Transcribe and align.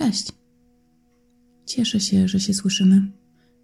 Cześć. 0.00 0.32
Cieszę 1.66 2.00
się, 2.00 2.28
że 2.28 2.40
się 2.40 2.54
słyszymy, 2.54 3.12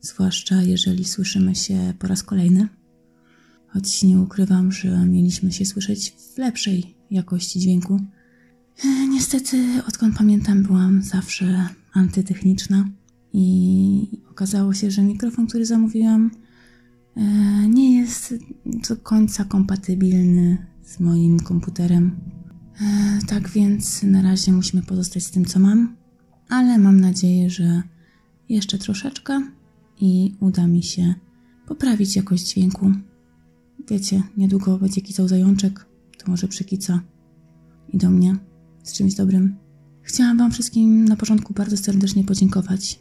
zwłaszcza 0.00 0.62
jeżeli 0.62 1.05
słyszymy 1.05 1.55
się 1.55 1.95
po 1.98 2.07
raz 2.07 2.23
kolejny. 2.23 2.69
Choć 3.69 4.02
nie 4.02 4.20
ukrywam, 4.20 4.73
że 4.73 5.07
mieliśmy 5.07 5.52
się 5.52 5.66
słyszeć 5.66 6.11
w 6.11 6.38
lepszej 6.38 6.95
jakości 7.11 7.61
dźwięku. 7.61 8.01
E, 8.84 9.09
Niestety, 9.09 9.83
odkąd 9.88 10.16
pamiętam, 10.19 10.62
byłam 10.62 11.02
zawsze 11.02 11.69
antytechniczna 11.93 12.89
i 13.32 14.21
okazało 14.30 14.74
się, 14.74 14.91
że 14.91 15.02
mikrofon, 15.02 15.46
który 15.46 15.66
zamówiłam, 15.66 16.30
e, 17.16 17.23
nie 17.68 17.96
jest 18.01 18.34
do 18.88 18.96
końca 18.96 19.45
kompatybilny 19.45 20.66
z 20.84 21.01
moim 21.01 21.41
komputerem. 21.41 22.21
E, 22.80 23.18
Tak 23.27 23.51
więc 23.51 24.02
na 24.02 24.23
razie 24.23 24.52
musimy 24.52 24.82
pozostać 24.82 25.24
z 25.24 25.30
tym, 25.30 25.45
co 25.45 25.59
mam, 25.59 25.96
ale 26.48 26.78
mam 26.78 27.00
nadzieję, 27.00 27.50
że 27.50 27.82
jeszcze 28.48 28.78
troszeczkę 28.78 29.42
i 30.00 30.34
uda 30.41 30.66
mi 30.66 30.82
się 30.82 31.14
poprawić 31.66 32.16
jakość 32.16 32.48
dźwięku. 32.48 32.92
Wiecie, 33.91 34.23
niedługo 34.37 34.78
będzie 34.78 35.01
kicał 35.01 35.28
zajączek, 35.28 35.87
to 36.18 36.30
może 36.30 36.48
przykica 36.48 37.01
i 37.92 37.98
do 37.98 38.10
mnie 38.10 38.37
z 38.82 38.92
czymś 38.92 39.14
dobrym. 39.14 39.56
Chciałam 40.02 40.38
Wam 40.38 40.51
wszystkim 40.51 41.04
na 41.04 41.16
początku 41.16 41.54
bardzo 41.54 41.77
serdecznie 41.77 42.24
podziękować 42.24 43.01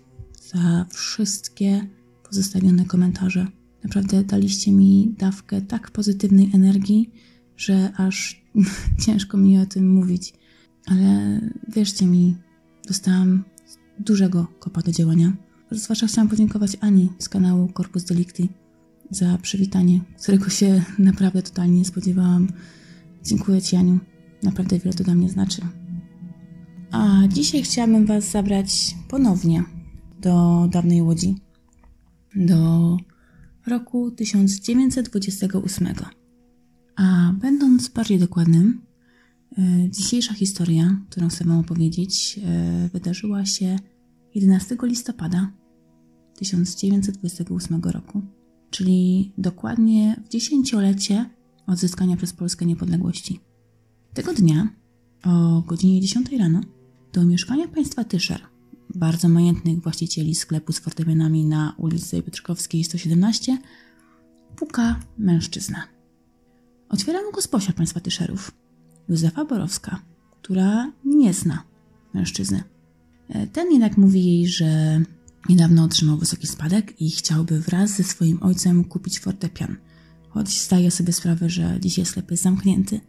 za 0.54 0.86
wszystkie 0.90 1.88
pozostawione 2.30 2.86
komentarze. 2.86 3.48
Naprawdę 3.84 4.24
daliście 4.24 4.72
mi 4.72 5.16
dawkę 5.18 5.62
tak 5.62 5.92
pozytywnej 5.92 6.50
energii, 6.54 7.12
że 7.58 7.94
aż 7.98 8.46
ciężko 9.06 9.38
mi 9.38 9.58
o 9.58 9.66
tym 9.66 9.94
mówić. 9.94 10.34
Ale 10.86 11.42
wierzcie 11.68 12.06
mi, 12.06 12.36
dostałam 12.88 13.44
dużego 14.00 14.48
kopa 14.60 14.82
do 14.82 14.92
działania. 14.92 15.34
Zwłaszcza 15.72 16.08
chciałam 16.08 16.30
podziękować 16.30 16.78
Ani 16.82 17.10
z 17.20 17.30
kanału 17.30 17.70
Corpus 17.78 18.04
Delicti 18.04 18.50
za 19.12 19.38
przywitanie, 19.42 20.02
którego 20.24 20.50
się 20.50 20.84
naprawdę 21.00 21.42
totalnie 21.42 21.78
nie 21.78 21.86
spodziewałam. 21.86 22.48
Dziękuję 23.24 23.62
Ci, 23.62 23.76
Aniu. 23.76 24.00
Naprawdę 24.44 24.80
wiele 24.80 24.94
to 24.94 25.04
dla 25.04 25.16
mnie 25.16 25.30
znaczy. 25.30 25.62
A 26.92 27.28
dzisiaj 27.28 27.64
chciałabym 27.64 28.06
Was 28.06 28.32
zabrać 28.32 28.96
ponownie 29.10 29.64
do 30.22 30.68
dawnej 30.72 31.02
Łodzi, 31.02 31.36
do 32.36 32.98
roku 33.68 34.12
1928. 34.12 35.88
A 36.96 37.34
będąc 37.42 37.88
bardziej 37.88 38.20
dokładnym, 38.20 38.82
dzisiejsza 39.90 40.34
historia, 40.34 41.02
którą 41.10 41.30
chcę 41.30 41.46
Wam 41.46 41.60
opowiedzieć, 41.60 42.40
e, 42.44 42.90
wydarzyła 42.94 43.46
się 43.46 43.80
11 44.36 44.78
listopada 44.84 45.52
1928 46.36 47.92
roku, 47.92 48.22
czyli 48.70 49.34
dokładnie 49.38 50.22
w 50.26 50.30
dziesięciolecie 50.30 51.30
odzyskania 51.68 52.18
przez 52.18 52.34
Polskę 52.34 52.66
niepodległości. 52.66 53.40
Tego 54.14 54.34
dnia 54.34 54.70
o 55.24 55.62
godzinie 55.62 56.02
10 56.02 56.38
rano 56.38 56.62
do 57.14 57.26
mieszkania 57.26 57.68
państwa 57.68 58.04
Tyszer, 58.04 58.42
bardzo 58.96 59.30
majętnych 59.30 59.84
właścicieli 59.84 60.36
sklepu 60.36 60.74
z 60.74 60.80
fortepianami 60.80 61.46
na 61.46 61.76
ulicy 61.78 62.22
Piotrkowskiej 62.22 62.84
117, 62.84 63.58
puka 64.56 65.00
mężczyzna. 65.18 65.84
Otwiera 66.90 67.22
mu 67.24 67.32
gosposia 67.32 67.74
państwa 67.74 68.00
Tyszerów, 68.00 68.52
Józefa 69.10 69.46
Borowska, 69.46 70.00
która 70.42 70.92
nie 71.06 71.34
zna 71.34 71.64
mężczyzny. 72.14 72.64
E, 73.30 73.48
Ten 73.48 73.72
jednak 73.72 73.98
mówi 73.98 74.26
jej, 74.26 74.48
że 74.48 75.02
niedawno 75.50 75.84
otrzymał 75.84 76.18
wysoki 76.18 76.48
spadek 76.48 77.02
i 77.02 77.12
chciałby 77.12 77.60
wraz 77.60 77.92
ze 77.92 78.04
swoim 78.04 78.44
ojcem 78.44 78.84
kupić 78.84 79.20
fortepian, 79.20 79.76
choć 80.30 80.62
zdaje 80.62 80.92
sobie 80.92 81.14
sprawę, 81.14 81.50
że 81.50 81.78
dzisiaj 81.80 82.06
sklep 82.06 82.32
jest 82.32 82.44
zamknięty, 82.44 83.00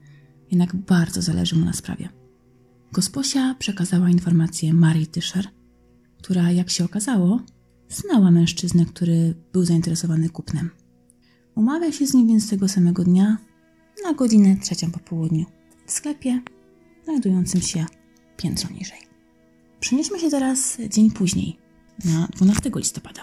jednak 0.51 0.77
bardzo 0.77 1.23
zależy 1.23 1.57
mu 1.57 1.65
na 1.65 1.73
sprawie. 1.73 2.09
Gosposia 2.93 3.55
przekazała 3.59 4.11
informację 4.11 4.75
Marii 4.75 5.07
Tyszer, 5.07 5.49
która, 6.19 6.51
jak 6.51 6.71
się 6.71 6.85
okazało, 6.85 7.41
znała 7.89 8.31
mężczyznę, 8.31 8.87
który 8.87 9.35
był 9.53 9.65
zainteresowany 9.65 10.29
kupnem. 10.31 10.71
Umawia 11.55 11.93
się 11.93 12.07
z 12.07 12.15
nim 12.15 12.29
więc 12.29 12.51
tego 12.51 12.69
samego 12.69 13.05
dnia 13.05 13.37
na 14.05 14.15
godzinę 14.15 14.57
trzecią 14.57 14.91
po 14.91 14.99
południu 14.99 15.47
w 15.87 15.91
sklepie 15.91 16.43
znajdującym 17.05 17.61
się 17.61 17.87
piętro 18.37 18.71
niżej. 18.71 18.99
Przenieśmy 19.81 20.19
się 20.21 20.31
teraz 20.31 20.79
dzień 20.91 21.11
później, 21.11 21.59
na 22.05 22.29
12 22.37 22.71
listopada. 22.77 23.23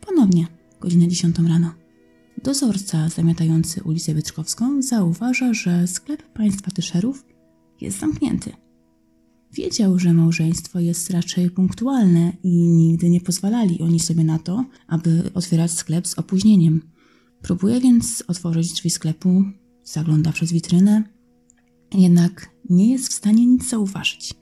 Ponownie, 0.00 0.46
godzinę 0.80 1.08
10 1.08 1.38
rano. 1.38 1.74
Dozorca 2.42 3.08
zamiatający 3.08 3.82
ulicę 3.82 4.14
Wietrzkowską 4.14 4.82
zauważa, 4.82 5.54
że 5.54 5.86
sklep 5.86 6.22
państwa 6.22 6.70
Tyszerów 6.70 7.24
jest 7.80 7.98
zamknięty. 7.98 8.52
Wiedział, 9.52 9.98
że 9.98 10.12
małżeństwo 10.12 10.80
jest 10.80 11.10
raczej 11.10 11.50
punktualne 11.50 12.32
i 12.42 12.68
nigdy 12.68 13.10
nie 13.10 13.20
pozwalali 13.20 13.82
oni 13.82 14.00
sobie 14.00 14.24
na 14.24 14.38
to, 14.38 14.64
aby 14.86 15.30
otwierać 15.34 15.70
sklep 15.70 16.06
z 16.06 16.18
opóźnieniem. 16.18 16.82
Próbuje 17.42 17.80
więc 17.80 18.24
otworzyć 18.28 18.72
drzwi 18.72 18.90
sklepu, 18.90 19.44
zagląda 19.84 20.32
przez 20.32 20.52
witrynę, 20.52 21.15
jednak 21.94 22.50
nie 22.70 22.92
jest 22.92 23.08
w 23.08 23.12
stanie 23.12 23.46
nic 23.46 23.68
zauważyć. 23.68 24.34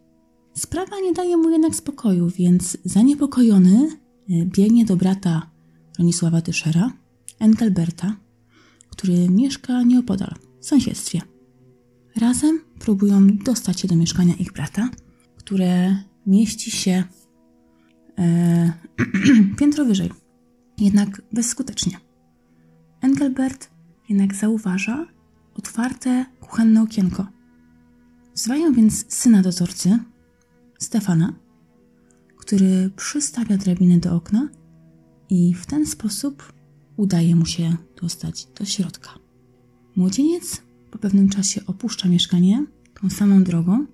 Sprawa 0.54 1.00
nie 1.02 1.12
daje 1.12 1.36
mu 1.36 1.50
jednak 1.50 1.74
spokoju, 1.74 2.28
więc 2.28 2.78
zaniepokojony 2.84 3.88
e, 4.30 4.46
biegnie 4.46 4.84
do 4.84 4.96
brata 4.96 5.50
Bronisława 5.96 6.40
Tyszera, 6.40 6.92
Engelberta, 7.38 8.16
który 8.90 9.28
mieszka 9.28 9.82
nieopodal, 9.82 10.34
w 10.60 10.66
sąsiedztwie. 10.66 11.20
Razem 12.16 12.60
próbują 12.78 13.26
dostać 13.26 13.80
się 13.80 13.88
do 13.88 13.96
mieszkania 13.96 14.34
ich 14.34 14.52
brata, 14.52 14.88
które 15.36 15.98
mieści 16.26 16.70
się 16.70 17.04
e, 18.18 18.72
piętro 19.58 19.84
wyżej, 19.84 20.10
jednak 20.78 21.22
bezskutecznie. 21.32 21.98
Engelbert 23.00 23.70
jednak 24.08 24.34
zauważa 24.34 25.06
otwarte 25.54 26.26
kuchenne 26.40 26.82
okienko. 26.82 27.26
Wzywają 28.34 28.72
więc 28.72 29.14
syna 29.14 29.42
dozorcy, 29.42 29.98
Stefana, 30.78 31.32
który 32.36 32.90
przystawia 32.96 33.56
drabinę 33.56 33.98
do 33.98 34.14
okna 34.16 34.48
i 35.30 35.54
w 35.54 35.66
ten 35.66 35.86
sposób 35.86 36.52
udaje 36.96 37.36
mu 37.36 37.46
się 37.46 37.76
dostać 38.02 38.46
do 38.58 38.64
środka. 38.64 39.10
Młodzieniec 39.96 40.62
po 40.90 40.98
pewnym 40.98 41.28
czasie 41.28 41.60
opuszcza 41.66 42.08
mieszkanie 42.08 42.66
tą 43.00 43.10
samą 43.10 43.44
drogą, 43.44 43.86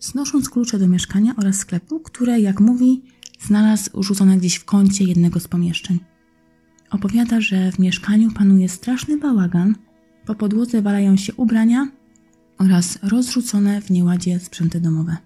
znosząc 0.00 0.48
klucze 0.50 0.78
do 0.78 0.88
mieszkania 0.88 1.34
oraz 1.36 1.56
sklepu, 1.56 2.00
które, 2.00 2.40
jak 2.40 2.60
mówi, 2.60 3.02
znalazł 3.40 4.02
rzucone 4.02 4.36
gdzieś 4.36 4.54
w 4.54 4.64
kącie 4.64 5.04
jednego 5.04 5.40
z 5.40 5.48
pomieszczeń. 5.48 5.98
Opowiada, 6.90 7.40
że 7.40 7.72
w 7.72 7.78
mieszkaniu 7.78 8.32
panuje 8.32 8.68
straszny 8.68 9.18
bałagan, 9.18 9.74
po 10.28 10.34
podłodze 10.34 10.82
walają 10.82 11.16
się 11.16 11.34
ubrania 11.34 11.88
oraz 12.58 12.98
rozrzucone 13.02 13.80
w 13.80 13.90
nieładzie 13.90 14.40
sprzęty 14.40 14.80
domowe. 14.80 15.16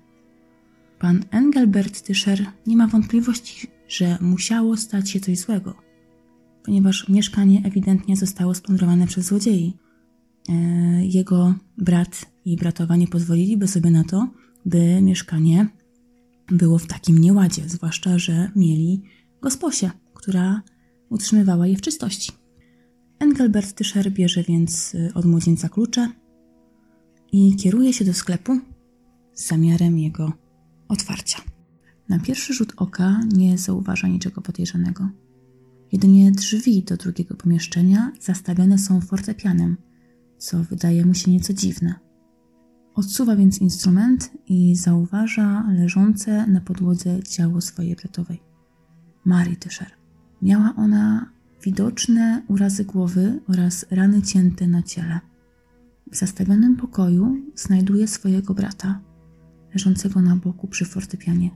Pan 0.98 1.24
Engelbert 1.30 2.02
Tyscher 2.02 2.46
nie 2.66 2.76
ma 2.76 2.86
wątpliwości, 2.86 3.66
że 3.88 4.18
musiało 4.20 4.76
stać 4.76 5.10
się 5.10 5.20
coś 5.20 5.38
złego, 5.38 5.74
ponieważ 6.64 7.08
mieszkanie 7.08 7.62
ewidentnie 7.64 8.16
zostało 8.16 8.54
splądrowane 8.54 9.06
przez 9.06 9.26
złodziei. 9.26 9.76
E, 10.48 10.52
Jego 11.06 11.54
brat 11.78 12.26
i 12.44 12.56
bratowa 12.56 12.96
nie 12.96 13.08
pozwoliliby 13.08 13.68
sobie 13.68 13.90
na 13.90 14.04
to, 14.04 14.28
by 14.66 15.02
mieszkanie 15.02 15.66
było 16.46 16.78
w 16.78 16.86
takim 16.86 17.18
nieładzie, 17.18 17.62
zwłaszcza, 17.68 18.18
że 18.18 18.50
mieli 18.56 19.02
gosposię, 19.40 19.90
która 20.14 20.62
utrzymywała 21.10 21.66
je 21.66 21.76
w 21.76 21.80
czystości. 21.80 22.41
Engelbert 23.22 23.72
Tyscher 23.72 24.12
bierze 24.12 24.42
więc 24.42 24.94
y, 24.94 25.10
od 25.14 25.24
młodzieńca 25.24 25.68
klucze 25.68 26.08
i 27.32 27.56
kieruje 27.56 27.92
się 27.92 28.04
do 28.04 28.14
sklepu 28.14 28.60
z 29.34 29.46
zamiarem 29.46 29.98
jego 29.98 30.32
otwarcia. 30.88 31.38
Na 32.08 32.18
pierwszy 32.18 32.54
rzut 32.54 32.72
oka 32.76 33.20
nie 33.32 33.58
zauważa 33.58 34.08
niczego 34.08 34.40
podejrzanego. 34.40 35.08
Jedynie 35.92 36.32
drzwi 36.32 36.82
do 36.82 36.96
drugiego 36.96 37.34
pomieszczenia 37.34 38.12
zastawione 38.20 38.78
są 38.78 39.00
fortepianem, 39.00 39.76
co 40.38 40.58
wydaje 40.64 41.06
mu 41.06 41.14
się 41.14 41.30
nieco 41.30 41.52
dziwne. 41.52 41.94
Odsuwa 42.94 43.36
więc 43.36 43.58
instrument 43.58 44.30
i 44.46 44.76
zauważa 44.76 45.70
leżące 45.72 46.46
na 46.46 46.60
podłodze 46.60 47.22
ciało 47.22 47.60
swojej 47.60 47.96
bratowej, 47.96 48.42
Marii 49.24 49.56
Tyscher. 49.56 49.90
Miała 50.42 50.74
ona 50.76 51.32
widoczne 51.62 52.42
urazy 52.48 52.84
głowy 52.84 53.40
oraz 53.48 53.86
rany 53.90 54.22
cięte 54.22 54.66
na 54.66 54.82
ciele. 54.82 55.20
W 56.12 56.16
zastawionym 56.16 56.76
pokoju 56.76 57.36
znajduje 57.54 58.08
swojego 58.08 58.54
brata, 58.54 59.00
leżącego 59.74 60.20
na 60.20 60.36
boku 60.36 60.68
przy 60.68 60.84
fortepianie. 60.84 61.50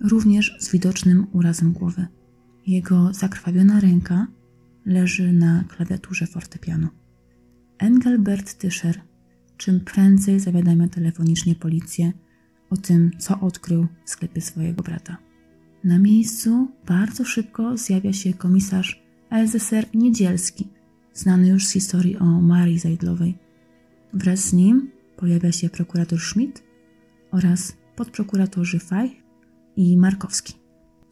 również 0.00 0.56
z 0.60 0.72
widocznym 0.72 1.26
urazem 1.32 1.72
głowy. 1.72 2.06
Jego 2.66 3.14
zakrwawiona 3.14 3.80
ręka 3.80 4.26
leży 4.86 5.32
na 5.32 5.64
klawiaturze 5.64 6.26
fortepianu. 6.26 6.88
Engelbert 7.78 8.58
Tischer 8.58 9.00
czym 9.58 9.80
prędzej 9.80 10.40
zawiadamia 10.40 10.88
telefonicznie 10.88 11.54
policję 11.54 12.12
o 12.70 12.76
tym, 12.76 13.10
co 13.18 13.40
odkrył 13.40 13.86
w 14.04 14.10
sklepie 14.10 14.40
swojego 14.40 14.82
brata. 14.82 15.16
Na 15.84 15.98
miejscu 15.98 16.68
bardzo 16.86 17.24
szybko 17.24 17.76
zjawia 17.76 18.12
się 18.12 18.34
komisarz 18.34 19.02
Elzeser 19.30 19.86
Niedzielski, 19.94 20.68
znany 21.14 21.48
już 21.48 21.66
z 21.66 21.70
historii 21.70 22.16
o 22.16 22.24
Marii 22.24 22.78
Zajdlowej. 22.78 23.38
Wraz 24.12 24.40
z 24.40 24.52
nim 24.52 24.90
pojawia 25.16 25.52
się 25.52 25.68
prokurator 25.68 26.20
Schmidt 26.20 26.62
oraz 27.30 27.76
podprokuratorzy 27.96 28.78
Faj 28.78 29.22
i 29.76 29.96
Markowski. 29.96 30.54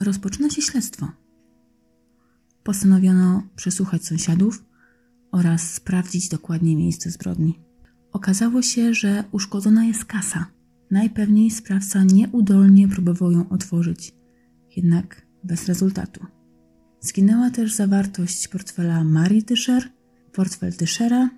Rozpoczyna 0.00 0.50
się 0.50 0.62
śledztwo. 0.62 1.08
Postanowiono 2.62 3.42
przesłuchać 3.56 4.04
sąsiadów 4.04 4.64
oraz 5.32 5.74
sprawdzić 5.74 6.28
dokładnie 6.28 6.76
miejsce 6.76 7.10
zbrodni. 7.10 7.58
Okazało 8.12 8.62
się, 8.62 8.94
że 8.94 9.24
uszkodzona 9.32 9.84
jest 9.84 10.04
kasa. 10.04 10.46
Najpewniej 10.90 11.50
sprawca 11.50 12.04
nieudolnie 12.04 12.88
próbował 12.88 13.32
ją 13.32 13.48
otworzyć, 13.48 14.12
jednak 14.76 15.26
bez 15.44 15.66
rezultatu. 15.66 16.26
Zginęła 17.00 17.50
też 17.50 17.74
zawartość 17.74 18.48
portfela 18.48 19.04
Marii 19.04 19.42
Tyszer, 19.42 19.92
portfel 20.32 20.72
Tyszera, 20.72 21.30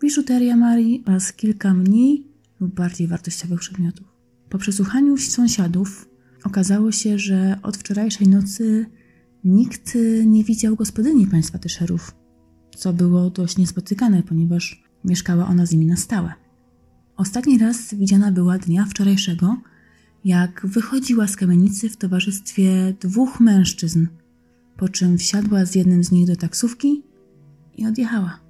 biżuteria 0.00 0.56
Marii 0.56 1.02
oraz 1.06 1.32
kilka 1.32 1.74
mniej 1.74 2.26
lub 2.60 2.74
bardziej 2.74 3.06
wartościowych 3.08 3.60
przedmiotów. 3.60 4.06
Po 4.48 4.58
przesłuchaniu 4.58 5.16
sąsiadów 5.16 6.08
okazało 6.44 6.92
się, 6.92 7.18
że 7.18 7.58
od 7.62 7.76
wczorajszej 7.76 8.28
nocy 8.28 8.86
nikt 9.44 9.98
nie 10.26 10.44
widział 10.44 10.76
gospodyni 10.76 11.26
państwa 11.26 11.58
Tyszerów, 11.58 12.14
co 12.76 12.92
było 12.92 13.30
dość 13.30 13.56
niespotykane, 13.56 14.22
ponieważ 14.22 14.84
mieszkała 15.04 15.46
ona 15.46 15.66
z 15.66 15.72
nimi 15.72 15.86
na 15.86 15.96
stałe. 15.96 16.32
Ostatni 17.16 17.58
raz 17.58 17.94
widziana 17.94 18.32
była 18.32 18.58
dnia 18.58 18.84
wczorajszego, 18.84 19.56
jak 20.24 20.66
wychodziła 20.66 21.26
z 21.26 21.36
kamienicy 21.36 21.90
w 21.90 21.96
towarzystwie 21.96 22.94
dwóch 23.00 23.40
mężczyzn, 23.40 24.06
po 24.76 24.88
czym 24.88 25.18
wsiadła 25.18 25.64
z 25.64 25.74
jednym 25.74 26.04
z 26.04 26.10
nich 26.10 26.26
do 26.26 26.36
taksówki 26.36 27.02
i 27.76 27.86
odjechała. 27.86 28.40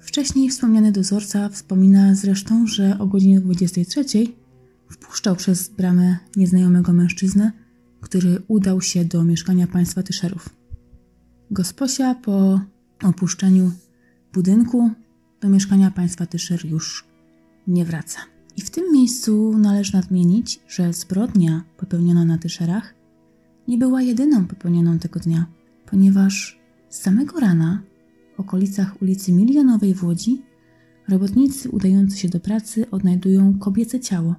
Wcześniej 0.00 0.50
wspomniany 0.50 0.92
dozorca 0.92 1.48
wspomina 1.48 2.14
zresztą, 2.14 2.66
że 2.66 2.98
o 2.98 3.06
godzinie 3.06 3.40
23 3.40 4.04
wpuszczał 4.90 5.36
przez 5.36 5.68
bramę 5.68 6.16
nieznajomego 6.36 6.92
mężczyznę, 6.92 7.52
który 8.00 8.42
udał 8.48 8.80
się 8.80 9.04
do 9.04 9.24
mieszkania 9.24 9.66
państwa 9.66 10.02
Tyszerów. 10.02 10.48
Gosposia 11.50 12.14
po 12.14 12.60
opuszczeniu 13.02 13.72
budynku 14.32 14.90
do 15.40 15.48
mieszkania 15.48 15.90
państwa 15.90 16.26
Tyszer 16.26 16.66
już 16.66 17.04
nie 17.66 17.84
wraca. 17.84 18.33
Tym 18.74 18.92
miejscu 18.92 19.58
należy 19.58 19.92
nadmienić, 19.92 20.60
że 20.68 20.92
zbrodnia 20.92 21.64
popełniona 21.76 22.24
na 22.24 22.38
Tyszerach 22.38 22.94
nie 23.68 23.78
była 23.78 24.02
jedyną 24.02 24.46
popełnioną 24.46 24.98
tego 24.98 25.20
dnia, 25.20 25.46
ponieważ 25.86 26.60
z 26.88 27.00
samego 27.00 27.40
rana 27.40 27.82
w 28.36 28.40
okolicach 28.40 29.02
ulicy 29.02 29.32
Milionowej 29.32 29.94
w 29.94 30.04
Łodzi 30.04 30.42
robotnicy 31.08 31.70
udający 31.70 32.18
się 32.18 32.28
do 32.28 32.40
pracy 32.40 32.90
odnajdują 32.90 33.58
kobiece 33.58 34.00
ciało. 34.00 34.34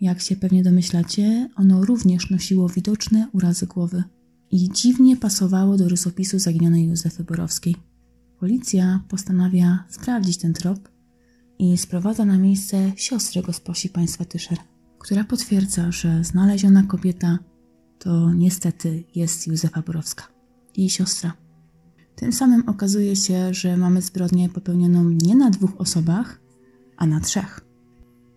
Jak 0.00 0.20
się 0.20 0.36
pewnie 0.36 0.62
domyślacie, 0.62 1.48
ono 1.56 1.84
również 1.84 2.30
nosiło 2.30 2.68
widoczne 2.68 3.28
urazy 3.32 3.66
głowy 3.66 4.02
i 4.50 4.68
dziwnie 4.72 5.16
pasowało 5.16 5.76
do 5.76 5.88
rysopisu 5.88 6.38
zaginionej 6.38 6.88
Józefy 6.88 7.24
Borowskiej. 7.24 7.76
Policja 8.40 9.00
postanawia 9.08 9.84
sprawdzić 9.88 10.36
ten 10.36 10.52
trop 10.52 10.97
i 11.58 11.78
sprowadza 11.78 12.24
na 12.24 12.38
miejsce 12.38 12.92
siostrę 12.96 13.42
gosposi 13.42 13.88
państwa 13.88 14.24
Tyszer, 14.24 14.58
która 14.98 15.24
potwierdza, 15.24 15.92
że 15.92 16.24
znaleziona 16.24 16.82
kobieta 16.82 17.38
to 17.98 18.32
niestety 18.32 19.04
jest 19.14 19.46
Józefa 19.46 19.82
Borowska, 19.82 20.24
jej 20.76 20.90
siostra. 20.90 21.32
Tym 22.14 22.32
samym 22.32 22.68
okazuje 22.68 23.16
się, 23.16 23.54
że 23.54 23.76
mamy 23.76 24.02
zbrodnię 24.02 24.48
popełnioną 24.48 25.10
nie 25.22 25.36
na 25.36 25.50
dwóch 25.50 25.80
osobach, 25.80 26.40
a 26.96 27.06
na 27.06 27.20
trzech. 27.20 27.60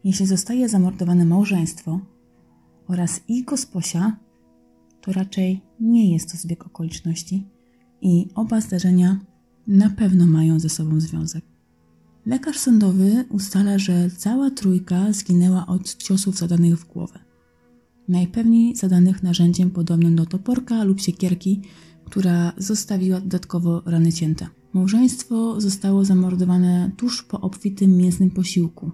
Jeśli 0.04 0.26
zostaje 0.26 0.70
zamordowane 0.70 1.26
małżeństwo 1.26 2.00
oraz 2.88 3.22
ich 3.28 3.46
gosposia, 3.46 4.18
to 5.02 5.12
raczej 5.12 5.62
nie 5.80 6.14
jest 6.14 6.32
to 6.32 6.38
zbieg 6.38 6.66
okoliczności 6.66 7.48
i 8.02 8.30
oba 8.36 8.62
zdarzenia 8.62 9.20
na 9.68 9.90
pewno 9.90 10.26
mają 10.26 10.60
ze 10.60 10.70
sobą 10.70 11.00
związek. 11.00 11.51
Lekarz 12.26 12.58
sądowy 12.58 13.26
ustala, 13.30 13.80
że 13.80 14.10
cała 14.18 14.52
trójka 14.52 15.14
zginęła 15.14 15.68
od 15.68 15.96
ciosów 15.96 16.38
zadanych 16.38 16.80
w 16.80 16.88
głowę. 16.88 17.20
Najpewniej 18.08 18.76
zadanych 18.76 19.24
narzędziem 19.24 19.72
podobnym 19.72 20.16
do 20.16 20.26
toporka 20.26 20.84
lub 20.84 21.02
siekierki, 21.02 21.62
która 22.06 22.54
zostawiła 22.58 23.22
dodatkowo 23.22 23.82
rany 23.86 24.14
cięte. 24.14 24.48
Małżeństwo 24.74 25.62
zostało 25.62 26.06
zamordowane 26.06 26.92
tuż 26.98 27.24
po 27.24 27.42
obfitym 27.42 27.98
mięsnym 27.98 28.32
posiłku, 28.32 28.92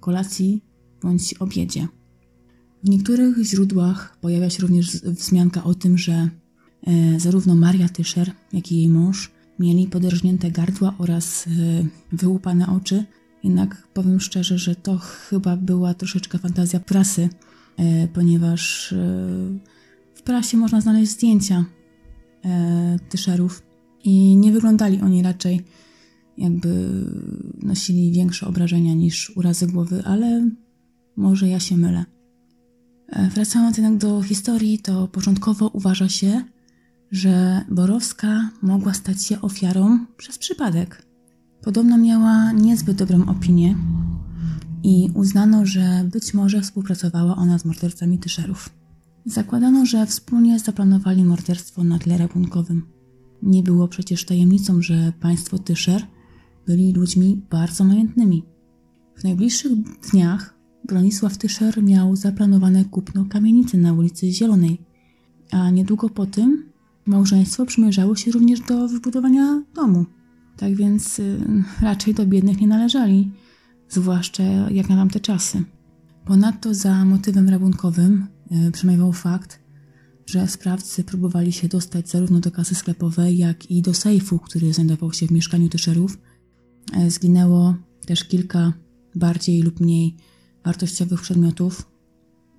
kolacji 0.00 0.64
bądź 1.02 1.34
obiedzie. 1.34 1.88
W 2.84 2.88
niektórych 2.88 3.38
źródłach 3.38 4.18
pojawia 4.20 4.50
się 4.50 4.62
również 4.62 4.96
wzmianka 4.96 5.64
o 5.64 5.74
tym, 5.74 5.98
że 5.98 6.28
e, 6.86 7.20
zarówno 7.20 7.54
Maria 7.54 7.88
Tyszer, 7.88 8.32
jak 8.52 8.72
i 8.72 8.76
jej 8.76 8.88
mąż 8.88 9.30
mieli 9.60 9.86
poderżnięte 9.86 10.50
gardła 10.50 10.94
oraz 10.98 11.46
e, 11.46 11.50
wyłupane 12.12 12.66
oczy. 12.68 13.04
Jednak 13.44 13.88
powiem 13.94 14.20
szczerze, 14.20 14.58
że 14.58 14.74
to 14.74 14.98
chyba 14.98 15.56
była 15.56 15.94
troszeczkę 15.94 16.38
fantazja 16.38 16.80
prasy, 16.80 17.28
e, 17.76 18.08
ponieważ 18.08 18.92
e, 18.92 18.96
w 20.14 20.22
prasie 20.22 20.56
można 20.56 20.80
znaleźć 20.80 21.12
zdjęcia 21.12 21.64
tyszerów 23.08 23.62
i 24.04 24.36
nie 24.36 24.52
wyglądali 24.52 25.00
oni 25.00 25.22
raczej 25.22 25.64
jakby 26.38 26.90
nosili 27.62 28.12
większe 28.12 28.46
obrażenia 28.46 28.94
niż 28.94 29.36
urazy 29.36 29.66
głowy, 29.66 30.02
ale 30.04 30.50
może 31.16 31.48
ja 31.48 31.60
się 31.60 31.76
mylę. 31.76 32.04
Wracając 33.34 33.76
jednak 33.76 33.96
do 33.96 34.22
historii, 34.22 34.78
to 34.78 35.08
początkowo 35.08 35.68
uważa 35.68 36.08
się, 36.08 36.44
że 37.10 37.64
Borowska 37.70 38.50
mogła 38.62 38.94
stać 38.94 39.22
się 39.22 39.40
ofiarą 39.40 40.06
przez 40.16 40.38
przypadek. 40.38 41.06
Podobno 41.62 41.98
miała 41.98 42.52
niezbyt 42.52 42.96
dobrą 42.96 43.26
opinię 43.26 43.76
i 44.82 45.10
uznano, 45.14 45.66
że 45.66 46.08
być 46.12 46.34
może 46.34 46.60
współpracowała 46.60 47.36
ona 47.36 47.58
z 47.58 47.64
mordercami 47.64 48.18
Tyszerów. 48.18 48.70
Zakładano, 49.24 49.86
że 49.86 50.06
wspólnie 50.06 50.58
zaplanowali 50.58 51.24
morderstwo 51.24 51.84
na 51.84 51.98
tle 51.98 52.18
rabunkowym. 52.18 52.86
Nie 53.42 53.62
było 53.62 53.88
przecież 53.88 54.24
tajemnicą, 54.24 54.82
że 54.82 55.12
państwo 55.20 55.58
Tyszer 55.58 56.02
byli 56.66 56.92
ludźmi 56.92 57.42
bardzo 57.50 57.84
majętnymi. 57.84 58.42
W 59.16 59.24
najbliższych 59.24 59.72
dniach 60.10 60.54
Bronisław 60.88 61.38
Tyszer 61.38 61.82
miał 61.82 62.16
zaplanowane 62.16 62.84
kupno 62.84 63.24
kamienicy 63.24 63.78
na 63.78 63.92
ulicy 63.92 64.32
Zielonej, 64.32 64.80
a 65.50 65.70
niedługo 65.70 66.08
po 66.08 66.26
tym 66.26 66.69
Małżeństwo 67.06 67.66
przymierzało 67.66 68.16
się 68.16 68.30
również 68.30 68.60
do 68.60 68.88
wybudowania 68.88 69.62
domu. 69.74 70.06
Tak 70.56 70.74
więc 70.74 71.18
y, 71.18 71.38
raczej 71.80 72.14
do 72.14 72.26
biednych 72.26 72.60
nie 72.60 72.66
należeli, 72.66 73.30
zwłaszcza 73.88 74.42
jak 74.70 74.88
na 74.88 74.96
tamte 74.96 75.20
czasy. 75.20 75.64
Ponadto 76.24 76.74
za 76.74 77.04
motywem 77.04 77.48
rabunkowym 77.48 78.26
y, 78.68 78.70
przemawiał 78.70 79.12
fakt, 79.12 79.60
że 80.26 80.48
sprawcy 80.48 81.04
próbowali 81.04 81.52
się 81.52 81.68
dostać 81.68 82.08
zarówno 82.08 82.40
do 82.40 82.50
kasy 82.50 82.74
sklepowej, 82.74 83.38
jak 83.38 83.70
i 83.70 83.82
do 83.82 83.94
sejfu, 83.94 84.38
który 84.38 84.72
znajdował 84.72 85.12
się 85.12 85.26
w 85.26 85.30
mieszkaniu 85.30 85.68
Tyszerów. 85.68 86.18
Y, 87.06 87.10
zginęło 87.10 87.74
też 88.06 88.24
kilka 88.24 88.72
bardziej 89.14 89.62
lub 89.62 89.80
mniej 89.80 90.16
wartościowych 90.64 91.20
przedmiotów, 91.20 91.90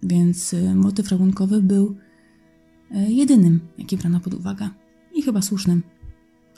więc 0.04 0.54
y, 0.54 0.76
motyw 0.76 1.10
rabunkowy 1.10 1.62
był 1.62 1.96
E, 1.96 2.11
jedynym, 2.94 3.60
jaki 3.78 3.98
brano 3.98 4.20
pod 4.20 4.34
uwagę 4.34 4.70
i 5.16 5.22
chyba 5.22 5.42
słusznym. 5.42 5.84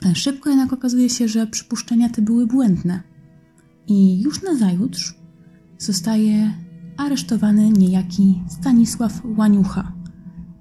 E, 0.06 0.14
szybko 0.14 0.50
jednak 0.50 0.72
okazuje 0.72 1.08
się, 1.08 1.28
że 1.28 1.46
przypuszczenia 1.46 2.08
te 2.08 2.22
były 2.22 2.46
błędne. 2.46 3.02
I 3.86 4.22
już 4.22 4.42
na 4.42 4.54
zajutrz 4.54 5.14
zostaje 5.78 6.54
aresztowany 6.96 7.70
niejaki 7.70 8.42
Stanisław 8.48 9.22
Łaniucha, 9.36 9.92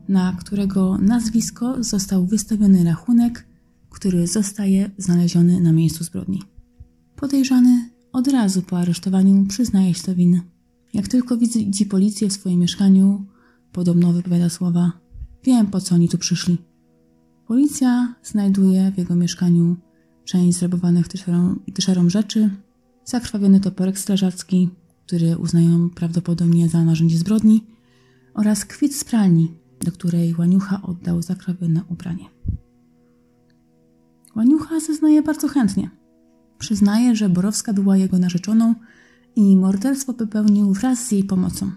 na 0.10 0.36
którego 0.40 0.98
nazwisko 0.98 1.84
został 1.84 2.26
wystawiony 2.26 2.84
rachunek, 2.84 3.48
który 3.90 4.28
zostaje 4.28 4.92
znaleziony 4.98 5.62
na 5.62 5.72
miejscu 5.72 6.04
zbrodni. 6.04 6.42
Podejrzany 7.16 7.90
od 8.12 8.28
razu 8.28 8.62
po 8.62 8.78
aresztowaniu 8.78 9.46
przyznaje 9.46 9.94
się 9.94 10.04
do 10.06 10.16
winy. 10.16 10.42
Jak 10.94 11.08
tylko 11.08 11.38
widzi 11.38 11.86
policję 11.86 12.30
w 12.30 12.34
swoim 12.34 12.60
mieszkaniu, 12.60 13.26
podobno 13.72 14.14
wypowiada 14.14 14.50
słowa: 14.50 15.03
Wiem, 15.44 15.68
po 15.68 15.82
co 15.82 15.96
oni 15.96 16.10
tu 16.10 16.18
przyszli. 16.18 16.58
Policja 17.48 18.16
znajduje 18.24 18.92
w 18.92 18.98
jego 18.98 19.16
mieszkaniu 19.16 19.76
część 20.26 20.58
zrabowanych 20.58 21.08
tyszerom, 21.74 22.10
rzeczy, 22.10 22.50
zakrwawiony 23.06 23.60
toporek 23.60 24.00
strażacki, 24.00 24.70
który 25.06 25.38
uznają 25.38 25.90
prawdopodobnie 25.90 26.70
za 26.70 26.84
narzędzie 26.84 27.18
zbrodni, 27.18 27.64
oraz 28.34 28.66
kwit 28.66 28.96
z 28.96 29.04
pralni, 29.04 29.52
do 29.86 29.92
której 29.92 30.36
Łaniucha 30.40 30.82
oddał 30.82 31.22
zakrawione 31.22 31.82
ubranie. 31.90 32.26
Łaniucha 34.36 34.80
zeznaje 34.80 35.22
bardzo 35.22 35.48
chętnie. 35.48 35.90
Przyznaje, 36.60 37.16
że 37.16 37.30
Borowska 37.30 37.74
była 37.74 37.98
jego 37.98 38.20
narzeczoną 38.20 38.76
i 39.36 39.58
morderstwo 39.58 40.14
popełnił 40.14 40.74
wraz 40.74 41.08
z 41.08 41.12
jej 41.12 41.24
pomocą. 41.24 41.72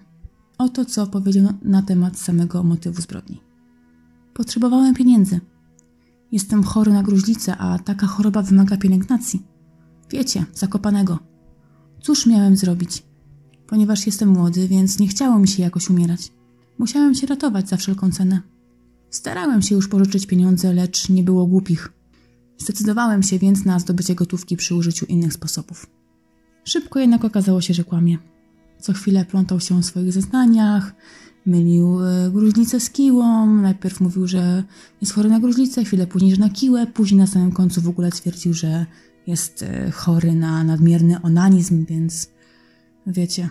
Oto 0.57 0.85
co 0.85 1.07
powiedział 1.07 1.53
na 1.61 1.81
temat 1.81 2.19
samego 2.19 2.63
motywu 2.63 3.01
zbrodni. 3.01 3.46
Potrzebowałem 4.37 4.95
pieniędzy. 4.95 5.39
Jestem 6.31 6.63
chory 6.63 6.93
na 6.93 7.03
gruźlicę, 7.03 7.57
a 7.57 7.79
taka 7.79 8.07
choroba 8.07 8.41
wymaga 8.41 8.77
pielęgnacji. 8.77 9.43
Wiecie, 10.09 10.45
zakopanego. 10.53 11.19
Cóż 12.01 12.25
miałem 12.25 12.55
zrobić? 12.57 13.03
Ponieważ 13.67 14.05
jestem 14.05 14.29
młody, 14.29 14.67
więc 14.67 14.99
nie 14.99 15.07
chciało 15.07 15.39
mi 15.39 15.47
się 15.47 15.63
jakoś 15.63 15.89
umierać. 15.89 16.31
Musiałem 16.77 17.15
się 17.15 17.27
ratować 17.27 17.69
za 17.69 17.77
wszelką 17.77 18.11
cenę. 18.11 18.41
Starałem 19.09 19.61
się 19.61 19.75
już 19.75 19.87
pożyczyć 19.87 20.27
pieniądze, 20.27 20.73
lecz 20.73 21.09
nie 21.09 21.23
było 21.23 21.47
głupich. 21.47 21.93
Zdecydowałem 22.57 23.23
się 23.23 23.39
więc 23.39 23.65
na 23.65 23.79
zdobycie 23.79 24.15
gotówki 24.15 24.57
przy 24.57 24.75
użyciu 24.75 25.05
innych 25.05 25.33
sposobów. 25.33 25.87
Szybko 26.63 26.99
jednak 26.99 27.25
okazało 27.25 27.61
się, 27.61 27.73
że 27.73 27.83
kłamie. 27.83 28.17
Co 28.79 28.93
chwilę 28.93 29.25
plątał 29.25 29.59
się 29.59 29.77
o 29.77 29.83
swoich 29.83 30.13
zeznaniach, 30.13 30.95
mylił 31.47 32.03
e, 32.03 32.31
gruźlicę 32.31 32.79
z 32.79 32.89
kiłą. 32.89 33.47
Najpierw 33.55 34.01
mówił, 34.01 34.27
że 34.27 34.63
jest 35.01 35.13
chory 35.13 35.29
na 35.29 35.39
gruźlicę, 35.39 35.83
chwilę 35.83 36.07
później, 36.07 36.35
że 36.35 36.41
na 36.41 36.49
kiłę, 36.49 36.87
później 36.87 37.19
na 37.19 37.27
samym 37.27 37.51
końcu 37.51 37.81
w 37.81 37.89
ogóle 37.89 38.11
twierdził, 38.11 38.53
że 38.53 38.85
jest 39.27 39.63
e, 39.63 39.91
chory 39.91 40.33
na 40.33 40.63
nadmierny 40.63 41.21
onanizm, 41.21 41.85
więc 41.85 42.29
wiecie, 43.07 43.49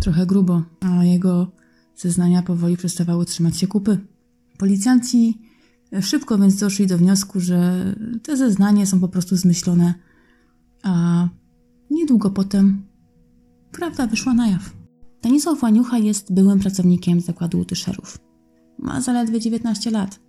trochę 0.00 0.26
grubo, 0.26 0.62
a 0.80 1.04
jego 1.04 1.50
zeznania 1.96 2.42
powoli 2.42 2.76
przestawały 2.76 3.24
trzymać 3.24 3.56
się 3.56 3.66
kupy. 3.66 3.98
Policjanci 4.58 5.38
szybko 6.00 6.38
więc 6.38 6.56
doszli 6.56 6.86
do 6.86 6.98
wniosku, 6.98 7.40
że 7.40 7.84
te 8.22 8.36
zeznania 8.36 8.86
są 8.86 9.00
po 9.00 9.08
prostu 9.08 9.36
zmyślone, 9.36 9.94
a 10.82 11.28
niedługo 11.90 12.30
potem 12.30 12.82
prawda 13.72 14.06
wyszła 14.06 14.34
na 14.34 14.48
jaw. 14.48 14.81
Stanisław 15.22 15.62
Łaniucha 15.62 15.98
jest 15.98 16.32
byłym 16.32 16.60
pracownikiem 16.60 17.20
zakładu 17.20 17.58
utyszerów. 17.58 18.18
Ma 18.78 19.00
zaledwie 19.00 19.40
19 19.40 19.90
lat. 19.90 20.20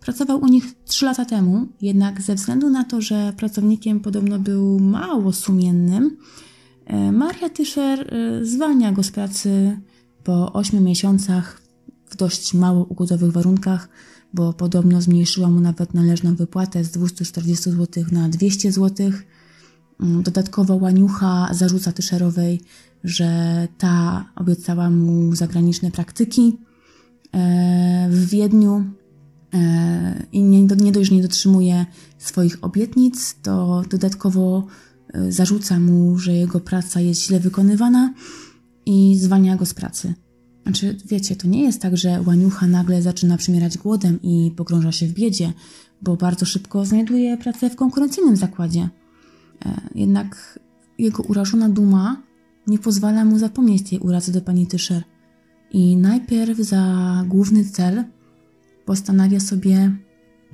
Pracował 0.00 0.40
u 0.40 0.46
nich 0.46 0.64
3 0.84 1.04
lata 1.04 1.24
temu, 1.24 1.66
jednak 1.80 2.22
ze 2.22 2.34
względu 2.34 2.70
na 2.70 2.84
to, 2.84 3.00
że 3.00 3.32
pracownikiem 3.36 4.00
podobno 4.00 4.38
był 4.38 4.80
mało 4.80 5.32
sumiennym, 5.32 6.16
e, 6.86 7.12
Maria 7.12 7.48
Tyszer 7.48 8.14
e, 8.14 8.44
zwalnia 8.44 8.92
go 8.92 9.02
z 9.02 9.10
pracy 9.10 9.80
po 10.24 10.52
8 10.52 10.84
miesiącach 10.84 11.62
w 12.06 12.16
dość 12.16 12.54
mało 12.54 12.84
ugodowych 12.84 13.32
warunkach, 13.32 13.88
bo 14.34 14.52
podobno 14.52 15.02
zmniejszyła 15.02 15.48
mu 15.48 15.60
nawet 15.60 15.94
należną 15.94 16.34
wypłatę 16.34 16.84
z 16.84 16.90
240 16.90 17.70
zł 17.70 18.04
na 18.12 18.28
200 18.28 18.72
zł. 18.72 19.10
Mm, 20.00 20.22
dodatkowo 20.22 20.76
łaniucha 20.76 21.48
zarzuca 21.52 21.92
Tyszerowej, 21.92 22.60
że 23.04 23.68
ta 23.78 24.24
obiecała 24.36 24.90
mu 24.90 25.34
zagraniczne 25.36 25.90
praktyki 25.90 26.56
e, 27.32 28.08
w 28.10 28.30
Wiedniu 28.30 28.84
e, 29.54 30.26
i 30.32 30.42
nie, 30.42 30.62
nie 30.62 30.92
dość, 30.92 31.10
że 31.10 31.16
nie 31.16 31.22
dotrzymuje 31.22 31.86
swoich 32.18 32.64
obietnic, 32.64 33.36
to 33.42 33.82
dodatkowo 33.90 34.66
e, 35.12 35.32
zarzuca 35.32 35.80
mu, 35.80 36.18
że 36.18 36.32
jego 36.32 36.60
praca 36.60 37.00
jest 37.00 37.22
źle 37.22 37.40
wykonywana 37.40 38.14
i 38.86 39.16
zwalnia 39.18 39.56
go 39.56 39.66
z 39.66 39.74
pracy. 39.74 40.14
Znaczy, 40.62 40.96
wiecie, 41.04 41.36
to 41.36 41.48
nie 41.48 41.62
jest 41.62 41.82
tak, 41.82 41.96
że 41.96 42.22
łaniucha 42.26 42.66
nagle 42.66 43.02
zaczyna 43.02 43.36
przymierać 43.36 43.78
głodem 43.78 44.22
i 44.22 44.52
pogrąża 44.56 44.92
się 44.92 45.06
w 45.06 45.12
biedzie, 45.12 45.52
bo 46.02 46.16
bardzo 46.16 46.46
szybko 46.46 46.84
znajduje 46.84 47.36
pracę 47.36 47.70
w 47.70 47.76
konkurencyjnym 47.76 48.36
zakładzie. 48.36 48.88
Jednak 49.94 50.58
jego 50.98 51.22
urażona 51.22 51.68
duma 51.68 52.22
nie 52.66 52.78
pozwala 52.78 53.24
mu 53.24 53.38
zapomnieć 53.38 53.90
tej 53.90 53.98
urazy 53.98 54.32
do 54.32 54.40
pani 54.40 54.66
Tyszer 54.66 55.02
i 55.70 55.96
najpierw 55.96 56.58
za 56.58 57.24
główny 57.28 57.64
cel 57.64 58.04
postanawia 58.84 59.40
sobie 59.40 59.96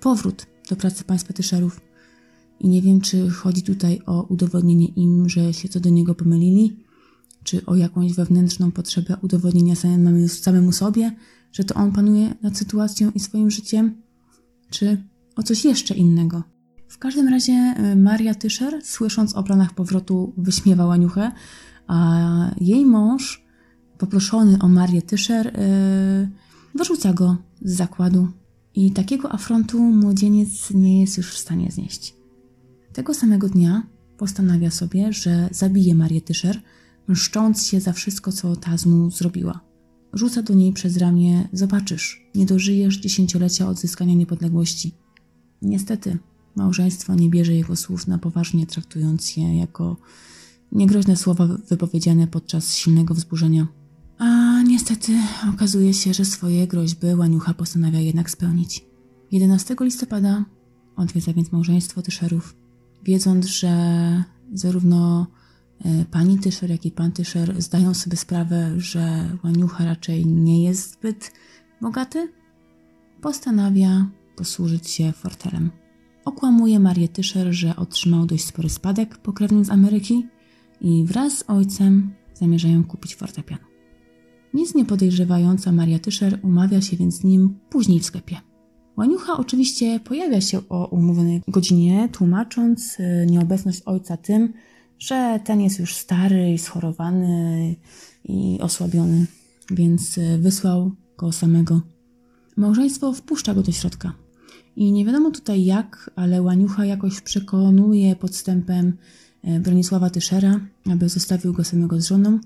powrót 0.00 0.46
do 0.70 0.76
pracy 0.76 1.04
państwa 1.04 1.32
Tyszerów. 1.32 1.80
I 2.60 2.68
nie 2.68 2.82
wiem, 2.82 3.00
czy 3.00 3.30
chodzi 3.30 3.62
tutaj 3.62 4.00
o 4.06 4.22
udowodnienie 4.22 4.86
im, 4.86 5.28
że 5.28 5.52
się 5.52 5.68
co 5.68 5.80
do 5.80 5.90
niego 5.90 6.14
pomylili, 6.14 6.84
czy 7.44 7.66
o 7.66 7.76
jakąś 7.76 8.12
wewnętrzną 8.12 8.72
potrzebę 8.72 9.16
udowodnienia 9.22 9.74
samemu, 9.74 10.28
samemu 10.28 10.72
sobie, 10.72 11.16
że 11.52 11.64
to 11.64 11.74
on 11.74 11.92
panuje 11.92 12.34
nad 12.42 12.58
sytuacją 12.58 13.10
i 13.10 13.20
swoim 13.20 13.50
życiem, 13.50 14.02
czy 14.70 15.04
o 15.36 15.42
coś 15.42 15.64
jeszcze 15.64 15.94
innego. 15.94 16.53
W 16.94 16.98
każdym 16.98 17.28
razie 17.28 17.52
e, 17.52 17.96
Maria 17.96 18.34
Tyszer, 18.34 18.84
słysząc 18.84 19.34
o 19.34 19.42
planach 19.42 19.74
powrotu, 19.74 20.32
wyśmiewa 20.36 20.86
łaniuchę, 20.86 21.32
a 21.86 22.50
jej 22.60 22.86
mąż, 22.86 23.44
poproszony 23.98 24.58
o 24.60 24.68
Marię 24.68 25.02
Tyszer, 25.02 25.46
yy, 25.46 26.30
wyrzuca 26.74 27.12
go 27.12 27.36
z 27.62 27.72
zakładu. 27.76 28.28
I 28.74 28.92
takiego 28.92 29.32
afrontu 29.32 29.78
młodzieniec 29.82 30.70
nie 30.70 31.00
jest 31.00 31.16
już 31.16 31.34
w 31.34 31.38
stanie 31.38 31.70
znieść. 31.70 32.16
Tego 32.92 33.14
samego 33.14 33.48
dnia 33.48 33.86
postanawia 34.16 34.70
sobie, 34.70 35.12
że 35.12 35.48
zabije 35.52 35.94
Marię 35.94 36.20
Tyszer, 36.20 36.60
mszcząc 37.08 37.66
się 37.66 37.80
za 37.80 37.92
wszystko, 37.92 38.32
co 38.32 38.56
ta 38.56 38.76
z 38.76 38.86
mu 38.86 39.10
zrobiła. 39.10 39.60
Rzuca 40.12 40.42
do 40.42 40.54
niej 40.54 40.72
przez 40.72 40.96
ramię: 40.96 41.48
Zobaczysz, 41.52 42.26
nie 42.34 42.46
dożyjesz 42.46 42.96
dziesięciolecia 42.96 43.68
odzyskania 43.68 44.14
niepodległości. 44.14 44.94
Niestety, 45.62 46.18
małżeństwo 46.56 47.14
nie 47.14 47.30
bierze 47.30 47.54
jego 47.54 47.76
słów 47.76 48.06
na 48.06 48.18
poważnie, 48.18 48.66
traktując 48.66 49.36
je 49.36 49.58
jako 49.58 49.96
Niegroźne 50.74 51.16
słowa 51.16 51.46
wypowiedziane 51.68 52.26
podczas 52.26 52.76
silnego 52.76 53.14
wzburzenia. 53.14 53.66
A 54.18 54.62
niestety 54.62 55.12
okazuje 55.54 55.94
się, 55.94 56.14
że 56.14 56.24
swoje 56.24 56.66
groźby 56.66 57.14
Łaniucha 57.14 57.54
postanawia 57.54 58.00
jednak 58.00 58.30
spełnić. 58.30 58.84
11 59.32 59.76
listopada 59.80 60.44
odwiedza 60.96 61.32
więc 61.32 61.52
małżeństwo 61.52 62.02
Tyszerów, 62.02 62.56
wiedząc, 63.04 63.46
że 63.46 64.24
zarówno 64.52 65.26
e, 65.84 66.04
pani 66.04 66.38
Tyszer, 66.38 66.70
jak 66.70 66.86
i 66.86 66.90
pan 66.90 67.12
Tyszer 67.12 67.62
zdają 67.62 67.94
sobie 67.94 68.16
sprawę, 68.16 68.80
że 68.80 69.30
Łaniucha 69.44 69.84
raczej 69.84 70.26
nie 70.26 70.64
jest 70.64 70.92
zbyt 70.92 71.32
bogaty, 71.80 72.32
postanawia 73.20 74.06
posłużyć 74.36 74.90
się 74.90 75.12
fortelem. 75.12 75.83
Okłamuje 76.24 76.80
Marię 76.80 77.08
Tyszer, 77.08 77.52
że 77.52 77.76
otrzymał 77.76 78.26
dość 78.26 78.44
spory 78.44 78.68
spadek 78.70 79.18
pokrewny 79.18 79.64
z 79.64 79.70
Ameryki 79.70 80.26
i 80.80 81.04
wraz 81.04 81.38
z 81.38 81.44
ojcem 81.48 82.14
zamierzają 82.34 82.84
kupić 82.84 83.14
fortepian. 83.14 83.58
Nic 84.54 84.74
nie 84.74 84.84
podejrzewająca 84.84 85.72
Maria 85.72 85.98
Tyszer 85.98 86.38
umawia 86.42 86.80
się 86.80 86.96
więc 86.96 87.14
z 87.14 87.24
nim 87.24 87.58
później 87.70 88.00
w 88.00 88.04
sklepie. 88.04 88.40
Łaniucha 88.96 89.36
oczywiście 89.36 90.00
pojawia 90.00 90.40
się 90.40 90.60
o 90.68 90.86
umówionej 90.86 91.42
godzinie, 91.48 92.08
tłumacząc 92.12 93.00
y, 93.00 93.26
nieobecność 93.30 93.82
ojca 93.86 94.16
tym, 94.16 94.52
że 94.98 95.40
ten 95.44 95.60
jest 95.60 95.78
już 95.78 95.94
stary 95.94 96.52
i 96.52 96.58
schorowany 96.58 97.76
i 98.24 98.58
osłabiony, 98.60 99.26
więc 99.70 100.18
y, 100.18 100.38
wysłał 100.38 100.90
go 101.18 101.32
samego. 101.32 101.80
Małżeństwo 102.56 103.12
wpuszcza 103.12 103.54
go 103.54 103.62
do 103.62 103.72
środka. 103.72 104.23
I 104.76 104.92
nie 104.92 105.04
wiadomo 105.04 105.30
tutaj 105.30 105.64
jak, 105.64 106.10
ale 106.16 106.42
Łaniucha 106.42 106.84
jakoś 106.84 107.20
przekonuje 107.20 108.16
podstępem 108.16 108.96
E, 109.44 109.60
Bronisława 109.60 110.10
Tyszera, 110.10 110.60
aby 110.90 111.08
zostawił 111.08 111.52
go 111.52 111.64
samego 111.64 112.00
z 112.00 112.08
żoną, 112.08 112.38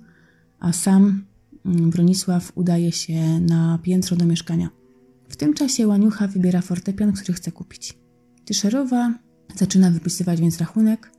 a 0.61 0.73
sam 0.73 1.25
mm, 1.67 1.91
Bronisław 1.91 2.53
udaje 2.55 2.93
się 2.93 3.41
na 3.41 3.79
piętro 3.83 4.17
do 4.17 4.25
mieszkania. 4.25 4.69
W 5.29 5.37
tym 5.37 5.55
czasie 5.55 5.87
Łaniucha 5.87 6.27
wybiera 6.27 6.61
fortepian, 6.61 7.13
który 7.13 7.33
chce 7.33 7.53
kupić. 7.53 7.99
Tyszerowa 8.45 9.15
zaczyna 9.57 9.91
wypisywać 9.91 10.41
więc 10.41 10.59
rachunek, 10.59 11.13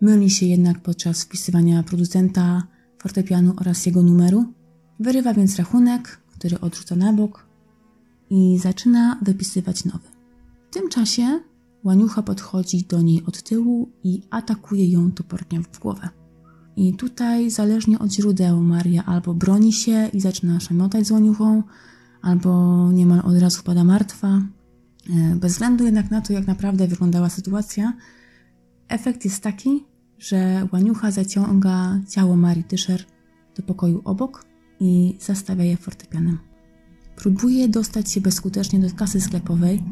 myli 0.00 0.30
się 0.30 0.46
jednak 0.46 0.80
podczas 0.80 1.22
wpisywania 1.22 1.82
producenta 1.82 2.66
fortepianu 2.98 3.54
oraz 3.60 3.86
jego 3.86 4.02
numeru, 4.02 4.44
wyrywa 5.00 5.34
więc 5.34 5.56
rachunek, 5.56 6.20
który 6.38 6.60
odrzuca 6.60 6.96
na 6.96 7.12
bok 7.12 7.46
i 8.30 8.58
zaczyna 8.58 9.18
wypisywać 9.22 9.84
nowy. 9.84 10.15
Tym 10.76 10.88
czasie 10.88 11.40
Łaniucha 11.84 12.22
podchodzi 12.22 12.86
do 12.88 13.02
niej 13.02 13.22
od 13.26 13.42
tyłu 13.42 13.92
i 14.04 14.22
atakuje 14.30 14.90
ją 14.90 15.12
toporkiem 15.12 15.64
w 15.64 15.78
głowę. 15.78 16.08
I 16.76 16.94
tutaj, 16.94 17.50
zależnie 17.50 17.98
od 17.98 18.12
źródeł, 18.12 18.60
Maria 18.60 19.04
albo 19.04 19.34
broni 19.34 19.72
się 19.72 20.08
i 20.12 20.20
zaczyna 20.20 20.60
szamotać 20.60 21.06
z 21.06 21.10
łaniuchą, 21.10 21.62
albo 22.22 22.92
niemal 22.92 23.20
od 23.24 23.38
razu 23.38 23.62
pada 23.62 23.84
martwa. 23.84 24.42
E, 25.10 25.36
bez 25.36 25.52
względu 25.52 25.84
jednak 25.84 26.10
na 26.10 26.20
to, 26.20 26.32
jak 26.32 26.46
naprawdę 26.46 26.88
wyglądała 26.88 27.28
sytuacja, 27.28 27.92
efekt 28.88 29.24
jest 29.24 29.42
taki, 29.42 29.84
że 30.18 30.68
łaniucha 30.72 31.10
zaciąga 31.10 32.00
ciało 32.08 32.36
Marii 32.36 32.64
Tyszer 32.64 33.04
do 33.56 33.62
pokoju 33.62 34.00
obok 34.04 34.44
i 34.80 35.16
zastawia 35.20 35.64
je 35.64 35.76
fortepianem. 35.76 36.38
Próbuje 37.16 37.68
dostać 37.68 38.12
się 38.12 38.20
bezskutecznie 38.20 38.78
do 38.78 38.90
kasy 38.90 39.20
sklepowej 39.20 39.82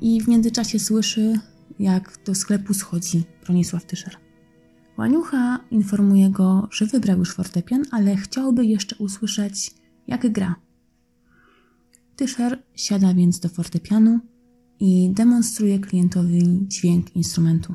i 0.00 0.20
w 0.20 0.28
międzyczasie 0.28 0.78
słyszy, 0.78 1.40
jak 1.78 2.18
do 2.24 2.34
sklepu 2.34 2.74
schodzi 2.74 3.22
Bronisław 3.44 3.84
Tyszer. 3.84 4.16
Łaniucha 4.98 5.60
informuje 5.70 6.30
go, 6.30 6.68
że 6.70 6.86
wybrał 6.86 7.18
już 7.18 7.34
fortepian, 7.34 7.82
ale 7.90 8.16
chciałby 8.16 8.66
jeszcze 8.66 8.96
usłyszeć, 8.96 9.74
jak 10.06 10.32
gra. 10.32 10.54
Tyszer 12.16 12.62
siada 12.74 13.14
więc 13.14 13.40
do 13.40 13.48
fortepianu 13.48 14.20
i 14.80 15.10
demonstruje 15.10 15.78
klientowi 15.78 16.60
dźwięk 16.68 17.16
instrumentu. 17.16 17.74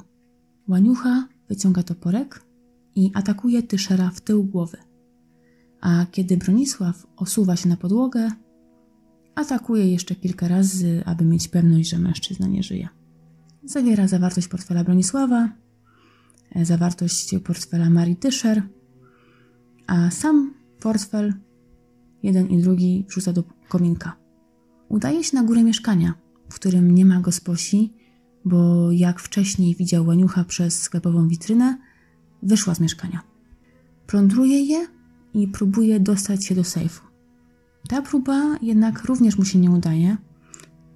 Łaniucha 0.68 1.28
wyciąga 1.50 1.84
toporek 1.84 2.42
i 2.96 3.12
atakuje 3.14 3.64
Tyszera 3.64 4.10
w 4.10 4.22
tył 4.22 4.44
głowy. 4.44 4.78
A 5.82 6.06
kiedy 6.12 6.38
Bronisław 6.38 7.08
osuwa 7.18 7.56
się 7.56 7.70
na 7.70 7.78
podłogę, 7.78 8.32
atakuje 9.36 9.92
jeszcze 9.92 10.16
kilka 10.16 10.48
razy, 10.48 11.04
aby 11.06 11.26
mieć 11.26 11.48
pewność, 11.48 11.90
że 11.90 12.00
mężczyzna 12.00 12.48
nie 12.48 12.64
żyje. 12.64 12.88
Zawiera 13.64 14.08
zawartość 14.08 14.48
portfela 14.48 14.84
Bronisława, 14.84 15.50
e, 16.52 16.66
zawartość 16.66 17.36
portfela 17.44 17.90
Marii 17.90 18.16
Tyszer, 18.16 18.64
a 19.88 20.12
sam 20.12 20.54
portfel, 20.80 21.34
jeden 22.24 22.48
i 22.48 22.62
drugi, 22.62 23.06
wrzuca 23.08 23.34
do 23.34 23.44
kominka. 23.70 24.16
Udaje 24.90 25.24
się 25.24 25.38
na 25.38 25.44
górę 25.44 25.64
mieszkania, 25.64 26.14
w 26.50 26.56
którym 26.56 26.96
nie 26.96 27.06
ma 27.06 27.20
gosposi, 27.20 27.94
bo 28.46 28.92
jak 28.92 29.20
wcześniej 29.20 29.76
widział 29.76 30.08
łaniucha 30.08 30.44
przez 30.44 30.82
sklepową 30.82 31.28
witrynę, 31.28 31.78
wyszła 32.44 32.76
z 32.76 32.80
mieszkania. 32.80 33.22
Plądruje 34.08 34.62
je 34.62 34.88
i 35.34 35.48
próbuje 35.48 36.00
dostać 36.00 36.46
się 36.46 36.56
do 36.56 36.64
sejfu. 36.64 37.05
Ta 37.88 38.02
próba 38.02 38.58
jednak 38.62 39.04
również 39.04 39.38
mu 39.38 39.46
się 39.46 39.60
nie 39.60 39.72
udaje, 39.72 40.18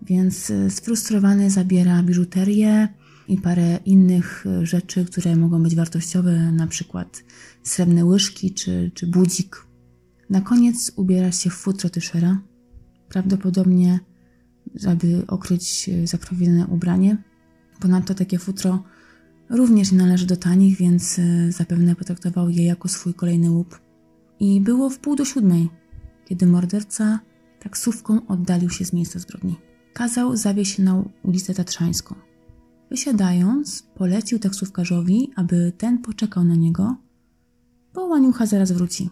więc 0.01 0.51
e, 0.51 0.69
sfrustrowany 0.69 1.51
zabiera 1.51 2.03
biżuterię 2.03 2.88
i 3.27 3.38
parę 3.38 3.79
innych 3.86 4.46
e, 4.46 4.65
rzeczy, 4.65 5.05
które 5.05 5.36
mogą 5.36 5.63
być 5.63 5.75
wartościowe, 5.75 6.51
na 6.51 6.67
przykład 6.67 7.24
srebrne 7.63 8.05
łyżki 8.05 8.53
czy, 8.53 8.91
czy 8.93 9.08
budzik. 9.08 9.65
Na 10.29 10.41
koniec 10.41 10.91
ubiera 10.96 11.31
się 11.31 11.50
w 11.50 11.53
futro 11.53 11.89
Tyszera, 11.89 12.41
prawdopodobnie 13.10 14.00
aby 14.88 15.24
okryć 15.27 15.89
e, 15.89 16.08
zakrwawione 16.08 16.67
ubranie. 16.67 17.17
Ponadto 17.79 18.13
takie 18.13 18.39
futro 18.39 18.84
również 19.50 19.91
nie 19.91 19.98
należy 19.98 20.25
do 20.25 20.38
tanich, 20.38 20.77
więc 20.77 21.19
zapewne 21.50 21.96
potraktował 21.96 22.50
je 22.50 22.65
jako 22.65 22.88
swój 22.88 23.13
kolejny 23.13 23.51
łup. 23.51 23.79
I 24.39 24.62
było 24.62 24.89
w 24.89 25.00
pół 25.00 25.15
do 25.15 25.25
siódmej, 25.25 25.69
kiedy 26.29 26.48
morderca 26.48 27.19
taksówką 27.59 28.27
oddalił 28.27 28.69
się 28.69 28.86
z 28.86 28.93
miejsca 28.93 29.19
zbrodni. 29.19 29.55
Kazał 29.93 30.38
zawieźć 30.38 30.77
na 30.77 31.03
ulicę 31.24 31.53
Tatrzańską. 31.53 32.15
Wysiadając, 32.89 33.84
polecił 33.95 34.39
taksówkarzowi, 34.39 35.32
aby 35.36 35.73
ten 35.77 35.97
poczekał 35.97 36.43
na 36.43 36.56
niego, 36.56 36.95
bo 37.93 38.06
łaniucha 38.06 38.45
zaraz 38.45 38.71
wróci. 38.71 39.10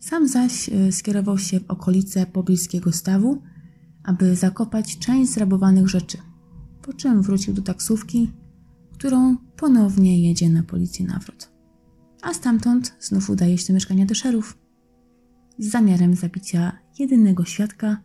Sam 0.00 0.28
zaś 0.28 0.68
e, 0.68 0.92
skierował 0.92 1.38
się 1.38 1.60
w 1.60 1.70
okolice 1.70 2.26
pobliskiego 2.26 2.92
stawu, 2.92 3.42
aby 4.02 4.36
zakopać 4.36 4.98
część 4.98 5.32
zrabowanych 5.32 5.88
rzeczy, 5.88 6.18
po 6.82 6.92
czym 6.92 7.22
wrócił 7.22 7.54
do 7.54 7.62
taksówki, 7.62 8.32
którą 8.92 9.36
ponownie 9.56 10.28
jedzie 10.28 10.48
na 10.48 10.62
policję 10.62 11.06
nawrot. 11.06 11.52
A 12.22 12.34
stamtąd 12.34 12.94
znów 13.00 13.30
udaje 13.30 13.58
się 13.58 13.66
do 13.66 13.74
mieszkania 13.74 14.06
Dyszerów 14.06 14.58
z 15.58 15.70
zamiarem 15.70 16.14
zabicia 16.14 16.78
jedynego 16.98 17.44
świadka, 17.44 18.02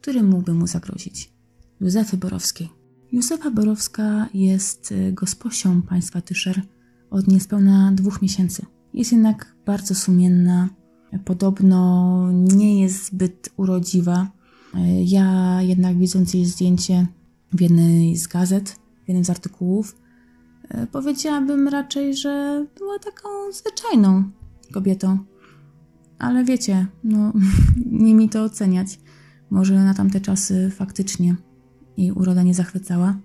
który 0.00 0.22
mógłby 0.22 0.54
mu 0.54 0.66
zagrozić 0.66 1.32
Józefy 1.80 2.16
Borowskiej. 2.16 2.68
Józefa 3.12 3.50
Borowska 3.50 4.28
jest 4.34 4.92
y, 4.92 5.12
gosposią 5.12 5.82
państwa 5.82 6.20
Tyszer 6.20 6.62
od 7.10 7.28
niespełna 7.28 7.92
dwóch 7.92 8.22
miesięcy. 8.22 8.66
Jest 8.94 9.12
jednak 9.12 9.56
bardzo 9.66 9.94
sumienna, 9.94 10.68
podobno 11.24 12.30
nie 12.32 12.80
jest 12.80 13.06
zbyt 13.06 13.48
urodziwa. 13.56 14.30
Y, 14.74 14.78
ja 15.04 15.58
jednak 15.62 15.98
widząc 15.98 16.34
jej 16.34 16.44
zdjęcie 16.44 17.06
w 17.52 17.60
jednej 17.60 18.16
z 18.16 18.26
gazet, 18.26 18.70
w 19.04 19.08
jednym 19.08 19.24
z 19.24 19.30
artykułów, 19.30 19.96
y, 20.74 20.86
powiedziałabym 20.86 21.68
raczej, 21.68 22.16
że 22.16 22.66
była 22.78 22.98
taką 22.98 23.28
zwyczajną 23.52 24.30
kobietą. 24.72 25.18
Ale 26.18 26.44
wiecie, 26.44 26.86
no 27.04 27.32
nie 28.04 28.14
mi 28.14 28.28
to 28.28 28.42
oceniać. 28.42 28.98
Może 29.50 29.84
na 29.84 29.94
tamte 29.94 30.20
czasy 30.20 30.70
faktycznie 30.70 31.36
jej 31.96 32.12
uroda 32.12 32.42
nie 32.42 32.54
zachwycała. 32.54 33.16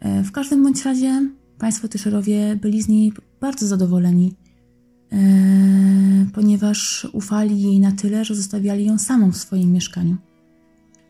E, 0.00 0.22
w 0.22 0.32
każdym 0.32 0.62
bądź 0.62 0.84
razie 0.84 1.28
państwo 1.58 1.88
Tyszerowie 1.88 2.56
byli 2.56 2.82
z 2.82 2.88
niej 2.88 3.12
bardzo 3.40 3.66
zadowoleni, 3.66 4.34
e, 5.12 5.16
ponieważ 6.34 7.08
ufali 7.12 7.62
jej 7.62 7.80
na 7.80 7.92
tyle, 7.92 8.24
że 8.24 8.34
zostawiali 8.34 8.84
ją 8.84 8.98
samą 8.98 9.32
w 9.32 9.36
swoim 9.36 9.72
mieszkaniu. 9.72 10.16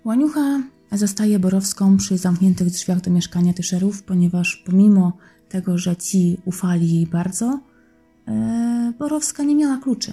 Łaniucha 0.05 0.63
zostaje 0.93 1.39
Borowską 1.39 1.97
przy 1.97 2.19
zamkniętych 2.19 2.71
drzwiach 2.71 3.01
do 3.01 3.11
mieszkania 3.11 3.53
Tyszerów, 3.53 4.03
ponieważ 4.03 4.63
pomimo 4.67 5.13
tego, 5.49 5.79
że 5.79 5.97
ci 5.97 6.37
ufali 6.45 6.95
jej 6.95 7.07
bardzo, 7.07 7.61
e, 8.29 8.93
Borowska 8.99 9.43
nie 9.43 9.55
miała 9.55 9.77
kluczy. 9.77 10.13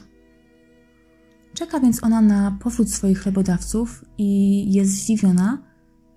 Czeka 1.57 1.79
więc 1.79 2.03
ona 2.03 2.21
na 2.21 2.57
powrót 2.59 2.91
swoich 2.91 3.19
chlebodawców 3.19 4.05
i 4.17 4.73
jest 4.73 4.91
zdziwiona, 4.91 5.57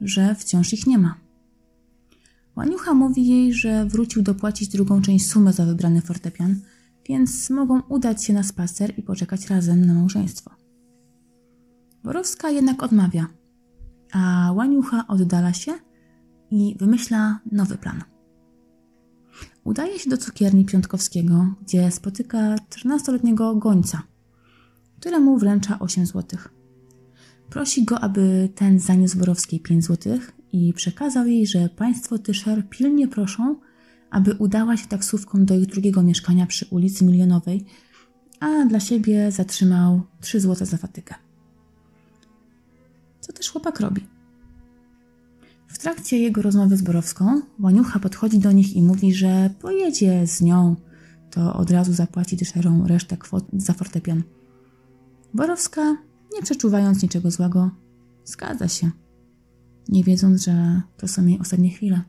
że 0.01 0.35
wciąż 0.35 0.73
ich 0.73 0.87
nie 0.87 0.99
ma. 0.99 1.15
Łaniucha 2.57 2.95
mówi 2.95 3.29
jej, 3.29 3.53
że 3.53 3.87
wrócił 3.87 4.23
dopłacić 4.23 4.69
drugą 4.69 5.03
część 5.03 5.31
sumy 5.31 5.53
za 5.53 5.67
wybrany 5.67 6.01
fortepian, 6.01 6.61
więc 7.09 7.51
mogą 7.51 7.81
udać 7.81 8.25
się 8.25 8.33
na 8.33 8.43
spacer 8.43 8.99
i 8.99 9.03
poczekać 9.03 9.47
razem 9.47 9.85
na 9.85 9.95
małżeństwo. 9.95 10.51
Borowska 12.05 12.51
jednak 12.51 12.83
odmawia, 12.83 13.27
a 14.13 14.53
Łaniucha 14.55 15.05
oddala 15.09 15.53
się 15.53 15.73
i 16.51 16.77
wymyśla 16.79 17.41
nowy 17.53 17.77
plan. 17.77 18.03
Udaje 19.65 19.99
się 19.99 20.11
do 20.11 20.17
cukierni 20.17 20.65
Piątkowskiego, 20.65 21.55
gdzie 21.63 21.91
spotyka 21.91 22.57
14-letniego 22.57 23.57
gońca– 23.57 24.03
któremu 25.01 25.39
wręcza 25.39 25.79
8 25.79 26.07
zł. 26.07 26.41
Prosi 27.51 27.85
go, 27.85 28.01
aby 28.01 28.49
ten 28.55 28.79
zaniósł 28.79 29.19
Borowskiej 29.19 29.61
5 29.61 29.85
zł 29.85 30.19
i 30.53 30.73
przekazał 30.73 31.27
jej, 31.27 31.47
że 31.47 31.69
państwo 31.69 32.19
Tyszer 32.19 32.69
pilnie 32.69 33.09
proszą, 33.09 33.57
aby 34.11 34.35
udała 34.35 34.77
się 34.77 34.87
taksówką 34.87 35.45
do 35.45 35.55
ich 35.55 35.67
drugiego 35.67 36.03
mieszkania 36.03 36.47
przy 36.47 36.67
ulicy 36.71 37.05
Milionowej, 37.05 37.65
a 38.41 38.65
dla 38.65 38.81
siebie 38.81 39.33
zatrzymał 39.33 40.03
3 40.21 40.41
zł 40.41 40.67
za 40.67 40.77
fatygę. 40.77 41.15
Co 43.21 43.33
też 43.33 43.51
chłopak 43.51 43.81
robi? 43.81 44.07
W 45.69 45.79
trakcie 45.79 46.19
jego 46.19 46.43
rozmowy 46.43 46.77
z 46.77 46.83
Borowską, 46.83 47.41
Łaniucha 47.61 47.99
podchodzi 47.99 48.39
do 48.39 48.53
nich 48.53 48.77
i 48.77 48.83
mówi, 48.83 49.15
że 49.15 49.51
pojedzie 49.61 50.27
z 50.27 50.41
nią, 50.41 50.77
to 51.31 51.55
od 51.55 51.71
razu 51.71 51.93
zapłaci 51.93 52.37
Tyszerom 52.37 52.87
resztę 52.87 53.17
kwot 53.17 53.45
za 53.53 53.73
fortepian. 53.73 54.23
Borowska, 55.35 55.97
nie 56.35 56.43
przeczuwając 56.43 57.03
niczego 57.03 57.31
złego, 57.31 57.71
zgadza 58.25 58.69
się, 58.69 58.91
nie 59.89 60.05
wiedząc, 60.05 60.45
że 60.45 60.83
to 60.97 61.09
są 61.09 61.27
jej 61.27 61.39
ostatnie 61.39 61.71
chwile. 61.71 62.03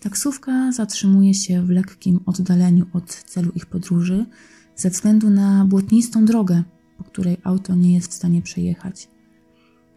Taksówka 0.00 0.72
zatrzymuje 0.72 1.34
się 1.34 1.62
w 1.62 1.70
lekkim 1.70 2.20
oddaleniu 2.26 2.86
od 2.92 3.06
celu 3.06 3.52
ich 3.54 3.66
podróży 3.66 4.26
ze 4.76 4.90
względu 4.90 5.30
na 5.30 5.64
błotnistą 5.64 6.24
drogę, 6.24 6.62
po 6.98 7.04
której 7.04 7.36
auto 7.44 7.74
nie 7.74 7.94
jest 7.94 8.10
w 8.10 8.14
stanie 8.14 8.42
przejechać. 8.42 9.08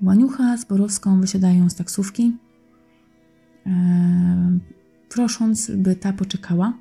Łaniucha 0.01 0.57
z 0.57 0.65
Borowską 0.65 1.21
wysiadają 1.21 1.69
z 1.69 1.75
taksówki, 1.75 2.37
e, 3.65 4.59
prosząc, 5.09 5.71
by 5.71 5.95
ta 5.95 6.13
poczekała, 6.13 6.73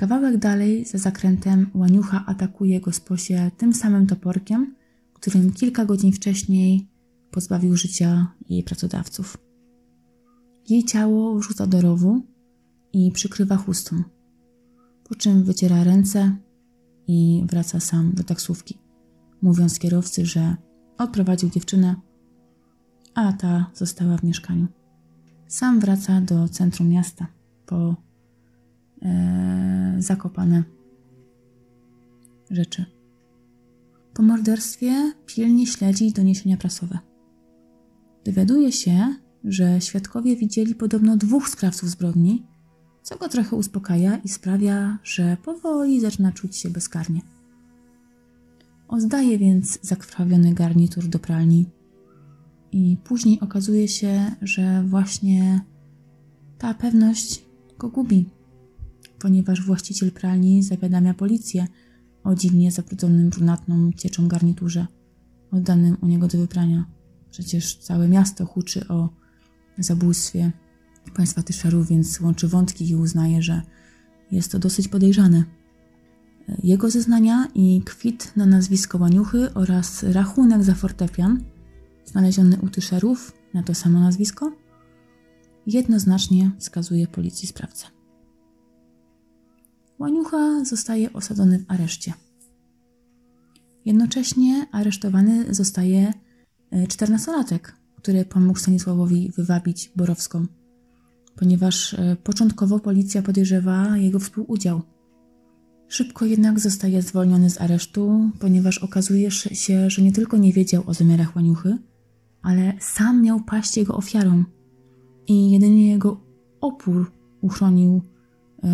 Kawałek 0.00 0.36
dalej, 0.36 0.84
za 0.84 0.98
zakrętem, 0.98 1.70
łaniucha 1.74 2.26
atakuje 2.26 2.80
gosposie 2.80 3.50
tym 3.56 3.74
samym 3.74 4.06
toporkiem, 4.06 4.74
którym 5.14 5.52
kilka 5.52 5.84
godzin 5.84 6.12
wcześniej 6.12 6.88
pozbawił 7.30 7.76
życia 7.76 8.26
jej 8.48 8.62
pracodawców. 8.62 9.38
Jej 10.68 10.84
ciało 10.84 11.38
wrzuca 11.38 11.66
do 11.66 11.80
rowu 11.80 12.22
i 12.92 13.12
przykrywa 13.12 13.56
chustą, 13.56 14.02
po 15.04 15.14
czym 15.14 15.44
wyciera 15.44 15.84
ręce 15.84 16.36
i 17.06 17.44
wraca 17.48 17.80
sam 17.80 18.12
do 18.14 18.24
taksówki. 18.24 18.78
mówiąc 19.42 19.78
kierowcy, 19.78 20.26
że 20.26 20.56
odprowadził 20.98 21.50
dziewczynę, 21.50 21.96
a 23.14 23.32
ta 23.32 23.70
została 23.74 24.16
w 24.16 24.22
mieszkaniu. 24.22 24.66
Sam 25.48 25.80
wraca 25.80 26.20
do 26.20 26.48
centrum 26.48 26.88
miasta 26.88 27.26
po 27.66 28.09
zakopane 29.98 30.64
rzeczy. 32.50 32.84
Po 34.14 34.22
morderstwie 34.22 35.12
pilnie 35.26 35.66
śledzi 35.66 36.12
doniesienia 36.12 36.56
prasowe. 36.56 36.98
Dowiaduje 38.24 38.72
się, 38.72 39.14
że 39.44 39.80
świadkowie 39.80 40.36
widzieli 40.36 40.74
podobno 40.74 41.16
dwóch 41.16 41.48
sprawców 41.48 41.88
zbrodni, 41.88 42.46
co 43.02 43.16
go 43.16 43.28
trochę 43.28 43.56
uspokaja 43.56 44.16
i 44.16 44.28
sprawia, 44.28 44.98
że 45.04 45.36
powoli 45.44 46.00
zaczyna 46.00 46.32
czuć 46.32 46.56
się 46.56 46.70
bezkarnie. 46.70 47.20
Oddaje 48.88 49.38
więc 49.38 49.78
zakrwawiony 49.82 50.54
garnitur 50.54 51.08
do 51.08 51.18
pralni 51.18 51.66
i 52.72 52.96
później 53.04 53.40
okazuje 53.40 53.88
się, 53.88 54.34
że 54.42 54.84
właśnie 54.86 55.60
ta 56.58 56.74
pewność 56.74 57.44
go 57.78 57.88
gubi, 57.88 58.28
ponieważ 59.20 59.66
właściciel 59.66 60.12
pralni 60.12 60.62
zawiadamia 60.62 61.14
policję 61.14 61.66
o 62.24 62.34
dziwnie 62.34 62.72
zabrudzonym 62.72 63.30
brunatną 63.30 63.92
cieczą 63.92 64.28
garniturze 64.28 64.86
oddanym 65.50 65.96
u 66.02 66.06
niego 66.06 66.28
do 66.28 66.38
wyprania. 66.38 66.86
Przecież 67.30 67.76
całe 67.76 68.08
miasto 68.08 68.46
huczy 68.46 68.88
o 68.88 69.08
zabójstwie 69.78 70.52
państwa 71.14 71.42
Tyszerów, 71.42 71.88
więc 71.88 72.20
łączy 72.20 72.48
wątki 72.48 72.88
i 72.88 72.96
uznaje, 72.96 73.42
że 73.42 73.62
jest 74.30 74.52
to 74.52 74.58
dosyć 74.58 74.88
podejrzane. 74.88 75.44
Jego 76.62 76.90
zeznania 76.90 77.48
i 77.54 77.82
kwit 77.84 78.32
na 78.36 78.46
nazwisko 78.46 78.98
Łaniuchy 78.98 79.54
oraz 79.54 80.02
rachunek 80.02 80.64
za 80.64 80.74
fortepian 80.74 81.44
znaleziony 82.04 82.58
u 82.62 82.68
Tyszerów 82.68 83.32
na 83.54 83.62
to 83.62 83.74
samo 83.74 84.00
nazwisko 84.00 84.52
jednoznacznie 85.66 86.50
wskazuje 86.58 87.06
policji 87.06 87.48
sprawcę. 87.48 87.99
Łaniucha 90.00 90.64
zostaje 90.64 91.12
osadzony 91.12 91.58
w 91.58 91.64
areszcie. 91.68 92.12
Jednocześnie 93.84 94.66
aresztowany 94.72 95.54
zostaje 95.54 96.12
e, 96.70 96.86
czternastolatek, 96.86 97.76
który 97.96 98.24
pomógł 98.24 98.58
Stanisławowi 98.58 99.32
wywabić 99.36 99.92
Borowską, 99.96 100.46
ponieważ 101.36 101.94
e, 101.94 102.16
początkowo 102.24 102.78
policja 102.78 103.22
podejrzewa 103.22 103.96
jego 103.96 104.18
współudział. 104.18 104.82
Szybko 105.88 106.24
jednak 106.24 106.60
zostaje 106.60 107.02
zwolniony 107.02 107.50
z 107.50 107.60
aresztu, 107.60 108.30
ponieważ 108.38 108.78
okazuje 108.78 109.30
się, 109.30 109.90
że 109.90 110.02
nie 110.02 110.12
tylko 110.12 110.36
nie 110.36 110.52
wiedział 110.52 110.82
o 110.86 110.94
zamiarach 110.94 111.36
Łaniuchy, 111.36 111.78
ale 112.42 112.72
sam 112.80 113.22
miał 113.22 113.40
paść 113.40 113.76
jego 113.76 113.96
ofiarą 113.96 114.44
i 115.26 115.50
jedynie 115.50 115.90
jego 115.90 116.20
opór 116.60 117.12
uchronił 117.40 118.02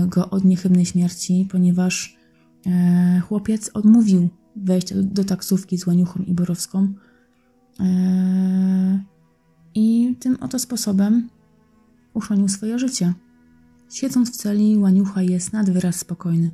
go 0.07 0.31
od 0.31 0.44
niechybnej 0.44 0.87
śmierci, 0.87 1.49
ponieważ 1.51 2.16
e, 2.66 3.20
chłopiec 3.20 3.70
odmówił 3.75 4.29
wejścia 4.57 4.94
do, 4.99 5.25
taksówki 5.25 5.79
z 5.79 5.87
Łaniuchą 5.87 6.22
i 6.22 6.35
Borowską. 6.35 6.94
E, 7.81 9.05
I 9.75 10.16
tym 10.20 10.37
oto 10.40 10.59
sposobem 10.59 11.29
uchronił 12.14 12.49
swoje 12.49 12.79
życie. 12.79 13.12
Siedząc 13.92 14.31
w 14.31 14.37
celi, 14.37 14.79
Łaniucha 14.79 15.22
jest 15.22 15.53
nad 15.53 15.70
wyraz 15.70 15.96
spokojny. 15.96 16.51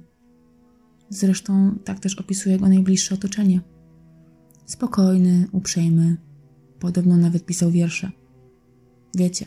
Zresztą 1.10 1.78
tak 1.84 2.00
też 2.00 2.18
opisuje 2.18 2.58
go 2.58 2.68
najbliższe 2.68 3.14
otoczenie. 3.14 3.60
Spokojny, 4.66 5.48
uprzejmy, 5.52 6.16
podobno 6.78 7.16
nawet 7.16 7.46
pisał 7.46 7.70
wiersze. 7.70 8.10
Wiecie, 9.14 9.46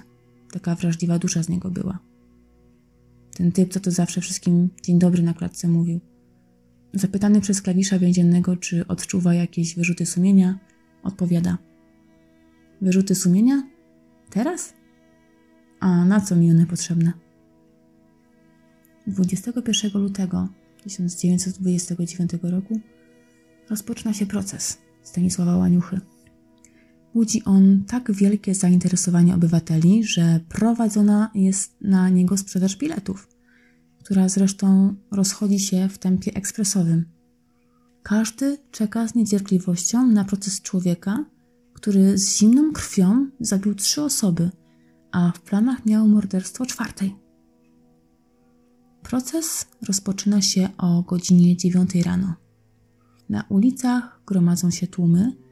taka 0.51 0.75
wrażliwa 0.75 1.19
dusza 1.19 1.43
z 1.43 1.49
niego 1.49 1.71
była. 1.71 2.04
Ten 3.35 3.51
typ, 3.51 3.73
co 3.73 3.79
to 3.79 3.91
zawsze 3.91 4.21
wszystkim 4.21 4.69
dzień 4.83 4.99
dobry 4.99 5.23
na 5.23 5.33
klatce 5.33 5.67
mówił. 5.67 5.99
Zapytany 6.93 7.41
przez 7.41 7.61
klawisza 7.61 7.99
więziennego, 7.99 8.57
czy 8.57 8.87
odczuwa 8.87 9.33
jakieś 9.33 9.75
wyrzuty 9.75 10.05
sumienia, 10.05 10.59
odpowiada: 11.03 11.57
Wyrzuty 12.81 13.15
sumienia? 13.15 13.69
Teraz? 14.29 14.73
A 15.79 16.05
na 16.05 16.21
co 16.21 16.35
mi 16.35 16.51
one 16.51 16.65
potrzebne? 16.65 17.13
21 19.07 20.01
lutego 20.01 20.49
1929 20.83 22.31
roku 22.43 22.79
rozpoczyna 23.69 24.13
się 24.13 24.25
proces 24.25 24.77
Stanisława 25.03 25.57
Łaniuchy. 25.57 26.01
Budzi 27.15 27.43
on 27.43 27.83
tak 27.87 28.11
wielkie 28.11 28.55
zainteresowanie 28.55 29.35
obywateli, 29.35 30.03
że 30.03 30.39
prowadzona 30.49 31.31
jest 31.35 31.75
na 31.81 32.09
niego 32.09 32.37
sprzedaż 32.37 32.77
biletów, 32.77 33.27
która 33.99 34.29
zresztą 34.29 34.95
rozchodzi 35.11 35.59
się 35.59 35.89
w 35.89 35.97
tempie 35.97 36.33
ekspresowym. 36.33 37.05
Każdy 38.03 38.57
czeka 38.71 39.07
z 39.07 39.15
niecierpliwością 39.15 40.07
na 40.07 40.25
proces 40.25 40.61
człowieka, 40.61 41.25
który 41.73 42.17
z 42.17 42.37
zimną 42.37 42.71
krwią 42.73 43.29
zabił 43.39 43.75
trzy 43.75 44.01
osoby, 44.01 44.49
a 45.11 45.31
w 45.31 45.41
planach 45.41 45.85
miał 45.85 46.07
morderstwo 46.07 46.65
czwartej. 46.65 47.15
Proces 49.03 49.65
rozpoczyna 49.87 50.41
się 50.41 50.69
o 50.77 51.01
godzinie 51.01 51.57
9 51.57 51.95
rano. 51.95 52.33
Na 53.29 53.43
ulicach 53.49 54.21
gromadzą 54.25 54.71
się 54.71 54.87
tłumy, 54.87 55.44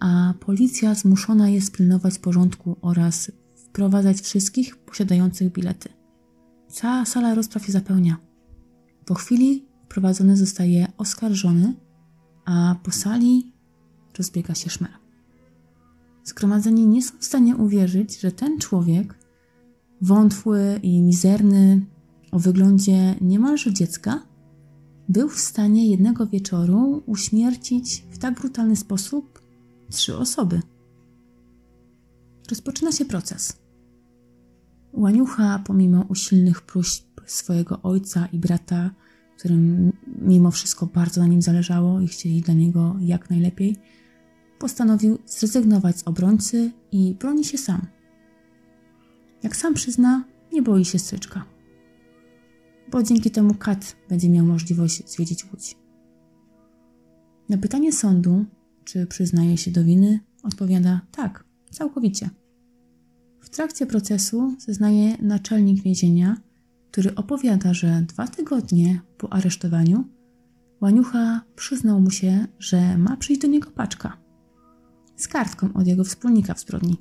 a 0.00 0.34
policja 0.40 0.94
zmuszona 0.94 1.48
jest 1.48 1.76
pilnować 1.76 2.18
porządku 2.18 2.76
oraz 2.82 3.32
wprowadzać 3.56 4.20
wszystkich 4.20 4.76
posiadających 4.76 5.52
bilety. 5.52 5.88
Cała 6.68 7.04
sala 7.04 7.34
rozpraw 7.34 7.66
się 7.66 7.72
zapełnia. 7.72 8.16
Po 9.06 9.14
chwili 9.14 9.66
wprowadzony 9.84 10.36
zostaje 10.36 10.92
oskarżony, 10.98 11.74
a 12.44 12.76
po 12.82 12.90
sali 12.90 13.52
rozbiega 14.18 14.54
się 14.54 14.70
szmer. 14.70 14.90
Zgromadzeni 16.24 16.86
nie 16.86 17.02
są 17.02 17.18
w 17.18 17.24
stanie 17.24 17.56
uwierzyć, 17.56 18.20
że 18.20 18.32
ten 18.32 18.58
człowiek, 18.58 19.18
wątły 20.00 20.80
i 20.82 21.02
mizerny, 21.02 21.86
o 22.32 22.38
wyglądzie 22.38 23.14
niemalże 23.20 23.72
dziecka, 23.72 24.22
był 25.08 25.28
w 25.28 25.40
stanie 25.40 25.90
jednego 25.90 26.26
wieczoru 26.26 27.02
uśmiercić 27.06 28.04
w 28.10 28.18
tak 28.18 28.34
brutalny 28.34 28.76
sposób 28.76 29.42
trzy 29.90 30.16
osoby. 30.16 30.60
Rozpoczyna 32.50 32.92
się 32.92 33.04
proces. 33.04 33.60
Łaniucha, 34.92 35.62
pomimo 35.66 36.04
usilnych 36.08 36.60
próśb 36.60 37.04
swojego 37.26 37.82
ojca 37.82 38.26
i 38.32 38.38
brata, 38.38 38.90
którym 39.38 39.92
mimo 40.22 40.50
wszystko 40.50 40.86
bardzo 40.86 41.20
na 41.20 41.26
nim 41.26 41.42
zależało 41.42 42.00
i 42.00 42.08
chcieli 42.08 42.40
dla 42.40 42.54
niego 42.54 42.96
jak 43.00 43.30
najlepiej, 43.30 43.76
postanowił 44.58 45.18
zrezygnować 45.26 45.98
z 45.98 46.08
obrońcy 46.08 46.72
i 46.92 47.14
broni 47.14 47.44
się 47.44 47.58
sam. 47.58 47.86
Jak 49.42 49.56
sam 49.56 49.74
przyzna, 49.74 50.24
nie 50.52 50.62
boi 50.62 50.84
się 50.84 50.98
stryczka 50.98 51.44
bo 52.90 53.02
dzięki 53.02 53.30
temu 53.30 53.54
Kat 53.54 53.96
będzie 54.08 54.28
miał 54.28 54.46
możliwość 54.46 55.10
zwiedzić 55.10 55.44
Łódź. 55.44 55.76
Na 57.48 57.58
pytanie 57.58 57.92
sądu, 57.92 58.44
czy 58.84 59.06
przyznaje 59.06 59.56
się 59.56 59.70
do 59.70 59.84
winy, 59.84 60.20
odpowiada 60.42 61.00
tak, 61.10 61.44
całkowicie. 61.70 62.30
W 63.40 63.50
trakcie 63.50 63.86
procesu 63.86 64.54
zeznaje 64.58 65.16
naczelnik 65.22 65.82
więzienia, 65.82 66.36
który 66.90 67.14
opowiada, 67.14 67.74
że 67.74 68.04
dwa 68.08 68.28
tygodnie 68.28 69.00
po 69.18 69.32
aresztowaniu 69.32 70.04
Łaniucha 70.80 71.40
przyznał 71.56 72.00
mu 72.00 72.10
się, 72.10 72.46
że 72.58 72.98
ma 72.98 73.16
przyjść 73.16 73.42
do 73.42 73.48
niego 73.48 73.70
paczka 73.70 74.16
z 75.16 75.28
kartką 75.28 75.72
od 75.74 75.86
jego 75.86 76.04
wspólnika 76.04 76.54
w 76.54 76.60
zbrodni. 76.60 76.96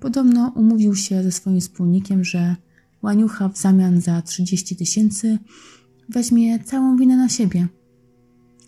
Podobno 0.00 0.52
umówił 0.56 0.94
się 0.94 1.22
ze 1.22 1.32
swoim 1.32 1.60
wspólnikiem, 1.60 2.24
że 2.24 2.56
Łaniucha 3.02 3.48
w 3.48 3.58
zamian 3.58 4.00
za 4.00 4.22
30 4.22 4.76
tysięcy 4.76 5.38
weźmie 6.08 6.58
całą 6.58 6.96
winę 6.96 7.16
na 7.16 7.28
siebie. 7.28 7.68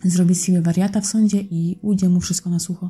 Zrobi 0.03 0.35
z 0.35 0.43
siebie 0.43 0.61
wariata 0.61 1.01
w 1.01 1.05
sądzie 1.05 1.41
i 1.41 1.79
ujdzie 1.81 2.09
mu 2.09 2.19
wszystko 2.19 2.49
na 2.49 2.59
sucho. 2.59 2.89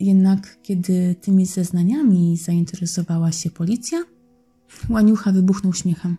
Jednak 0.00 0.58
kiedy 0.62 1.14
tymi 1.20 1.46
zeznaniami 1.46 2.36
zainteresowała 2.36 3.32
się 3.32 3.50
policja, 3.50 4.04
Łaniucha 4.90 5.32
wybuchnął 5.32 5.72
śmiechem. 5.72 6.16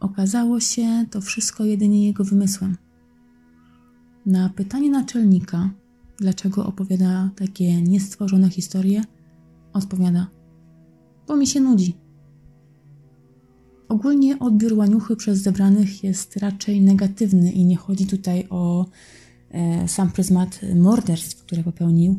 Okazało 0.00 0.60
się 0.60 1.06
to 1.10 1.20
wszystko 1.20 1.64
jedynie 1.64 2.06
jego 2.06 2.24
wymysłem. 2.24 2.76
Na 4.26 4.48
pytanie 4.48 4.90
naczelnika, 4.90 5.70
dlaczego 6.18 6.66
opowiada 6.66 7.30
takie 7.36 7.82
niestworzone 7.82 8.50
historie, 8.50 9.04
odpowiada: 9.72 10.26
Bo 11.26 11.36
mi 11.36 11.46
się 11.46 11.60
nudzi. 11.60 12.01
Ogólnie 13.92 14.38
odbiór 14.38 14.72
łaniuchy 14.72 15.16
przez 15.16 15.38
zebranych 15.38 16.04
jest 16.04 16.36
raczej 16.36 16.80
negatywny 16.80 17.52
i 17.52 17.64
nie 17.64 17.76
chodzi 17.76 18.06
tutaj 18.06 18.46
o 18.50 18.86
e, 19.50 19.88
sam 19.88 20.10
pryzmat 20.12 20.60
morderstw, 20.74 21.44
które 21.44 21.64
popełnił, 21.64 22.16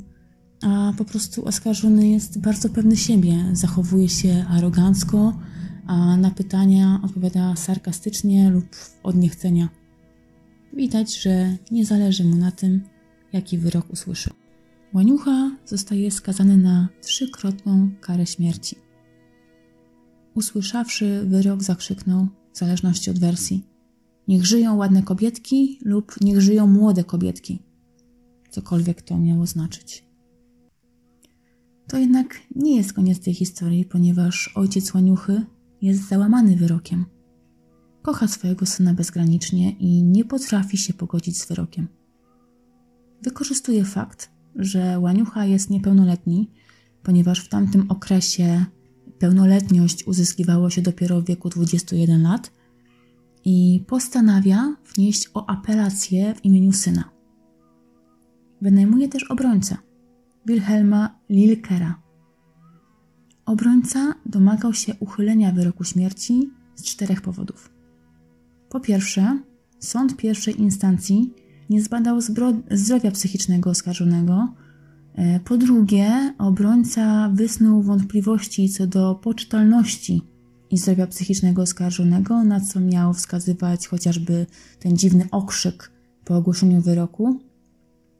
a 0.62 0.94
po 0.98 1.06
prostu 1.06 1.46
oskarżony 1.46 2.10
jest 2.10 2.40
bardzo 2.40 2.70
pewny 2.70 2.98
siebie, 2.98 3.46
zachowuje 3.54 4.10
się 4.10 4.46
arogancko, 4.50 5.34
a 5.88 6.18
na 6.18 6.32
pytania 6.32 7.00
odpowiada 7.04 7.56
sarkastycznie 7.56 8.50
lub 8.50 8.66
od 9.04 9.16
niechcenia. 9.16 9.70
Widać, 10.74 11.22
że 11.22 11.58
nie 11.72 11.86
zależy 11.86 12.24
mu 12.24 12.36
na 12.36 12.52
tym, 12.52 12.82
jaki 13.32 13.58
wyrok 13.58 13.90
usłyszy. 13.90 14.30
Łaniucha 14.94 15.52
zostaje 15.66 16.12
skazany 16.12 16.58
na 16.58 16.88
trzykrotną 17.02 17.90
karę 18.02 18.26
śmierci. 18.26 18.76
Usłyszawszy 20.34 21.26
wyrok, 21.26 21.64
zakrzyknął, 21.64 22.28
w 22.54 22.58
zależności 22.58 23.12
od 23.12 23.20
wersji: 23.20 23.66
Niech 24.28 24.46
żyją 24.46 24.76
ładne 24.76 25.04
kobietki 25.04 25.80
lub 25.86 26.22
niech 26.22 26.42
żyją 26.42 26.68
młode 26.68 27.04
kobietki. 27.04 27.60
Cokolwiek 28.50 29.02
to 29.02 29.18
miało 29.18 29.46
znaczyć. 29.46 30.06
To 31.88 31.98
jednak 31.98 32.40
nie 32.56 32.76
jest 32.76 32.94
koniec 32.94 33.20
tej 33.20 33.34
historii, 33.34 33.86
ponieważ 33.86 34.52
ojciec 34.56 34.94
Łaniuchy 34.94 35.46
jest 35.82 36.08
załamany 36.08 36.56
wyrokiem. 36.56 37.06
Kocha 38.02 38.28
swojego 38.28 38.66
syna 38.66 38.94
bezgranicznie 38.94 39.72
i 39.72 40.04
nie 40.04 40.26
potrafi 40.26 40.78
się 40.78 40.94
pogodzić 40.94 41.42
z 41.42 41.48
wyrokiem. 41.48 41.88
Wykorzystuje 43.22 43.86
fakt, 43.86 44.32
że 44.56 45.00
Łaniucha 45.00 45.46
jest 45.46 45.70
niepełnoletni, 45.70 46.52
ponieważ 47.04 47.40
w 47.40 47.50
tamtym 47.50 47.92
okresie 47.92 48.66
pełnoletność 49.24 50.08
uzyskiwało 50.08 50.70
się 50.70 50.82
dopiero 50.82 51.22
w 51.22 51.26
wieku 51.26 51.50
21 51.50 52.24
lat 52.24 52.52
i 53.46 53.84
postanawia 53.88 54.76
wnieść 54.96 55.30
o 55.34 55.50
apelację 55.50 56.36
w 56.36 56.46
imieniu 56.46 56.72
syna. 56.72 57.10
Wynajmuje 58.62 59.10
też 59.10 59.24
obrońcę, 59.24 59.78
Wilhelma 60.46 61.20
Lilkera. 61.30 62.02
Obrońca 63.46 64.14
domagał 64.26 64.74
się 64.74 64.96
uchylenia 65.00 65.52
wyroku 65.52 65.84
śmierci 65.84 66.50
z 66.76 66.84
czterech 66.84 67.22
powodów. 67.22 67.70
Po 68.70 68.80
pierwsze, 68.80 69.40
sąd 69.80 70.18
pierwszej 70.18 70.62
instancji 70.62 71.34
nie 71.70 71.82
zbadał 71.82 72.22
zdrowia 72.72 73.12
psychicznego 73.12 73.70
oskarżonego. 73.70 74.54
E, 75.16 75.40
po 75.40 75.58
drugie, 75.58 76.34
obrońca 76.38 77.30
wysnuł 77.34 77.82
wątpliwości 77.82 78.70
co 78.70 78.88
do 78.88 79.16
poczytalności 79.16 80.22
i 80.72 80.78
zdrowia 80.78 81.08
psychicznego 81.08 81.62
oskarżonego, 81.62 82.44
na 82.44 82.60
co 82.60 82.80
miał 82.80 83.14
wskazywać 83.14 83.88
chociażby 83.88 84.46
ten 84.80 84.98
dziwny 84.98 85.28
okrzyk 85.32 85.92
po 86.26 86.36
ogłoszeniu 86.36 86.82
wyroku, 86.82 87.40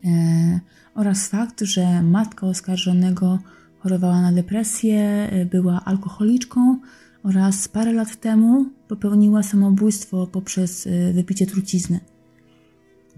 e, 0.06 0.60
oraz 0.96 1.28
fakt, 1.28 1.62
że 1.62 2.02
matka 2.02 2.48
oskarżonego 2.48 3.40
chorowała 3.80 4.22
na 4.22 4.32
depresję, 4.32 5.00
e, 5.00 5.46
była 5.46 5.86
alkoholiczką 5.86 6.80
oraz 7.24 7.68
parę 7.68 7.94
lat 7.94 8.16
temu 8.16 8.66
popełniła 8.88 9.44
samobójstwo 9.44 10.28
poprzez 10.28 10.88
wypicie 11.14 11.46
trucizny. 11.46 12.00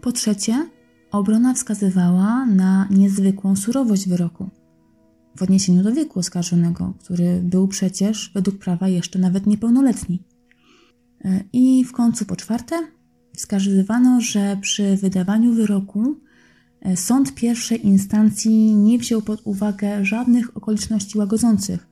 Po 0.02 0.12
trzecie, 0.12 0.70
obrona 1.12 1.54
wskazywała 1.54 2.46
na 2.46 2.88
niezwykłą 2.92 3.56
surowość 3.56 4.08
wyroku 4.08 4.50
w 5.38 5.44
odniesieniu 5.44 5.84
do 5.84 5.92
wieku 5.92 6.20
oskarżonego, 6.20 6.94
który 7.00 7.42
był 7.44 7.68
przecież 7.68 8.32
według 8.34 8.58
prawa 8.58 8.88
jeszcze 8.88 9.20
nawet 9.20 9.48
niepełnoletni. 9.48 10.24
E, 11.26 11.44
I 11.54 11.86
w 11.86 11.92
końcu 11.92 12.26
po 12.26 12.36
czwarte, 12.36 12.76
wskazywano, 13.36 14.22
że 14.22 14.58
przy 14.62 14.98
wydawaniu 14.98 15.54
wyroku 15.54 16.16
e, 16.82 16.98
sąd 16.98 17.36
pierwszej 17.36 17.88
instancji 17.88 18.76
nie 18.76 19.00
wziął 19.00 19.22
pod 19.22 19.42
uwagę 19.44 20.06
żadnych 20.06 20.58
okoliczności 20.58 21.18
łagodzących, 21.18 21.88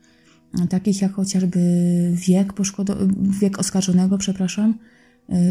e, 0.61 0.67
takich 0.67 1.01
jak 1.01 1.13
chociażby 1.13 1.59
wiek, 2.13 2.53
wiek 3.19 3.59
oskarżonego, 3.59 4.17
przepraszam, 4.17 4.73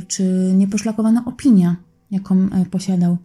czy 0.09 0.53
nieposzlakowana 0.55 1.25
opinia 1.25 1.77
jaką 2.11 2.49
posiadał. 2.71 3.17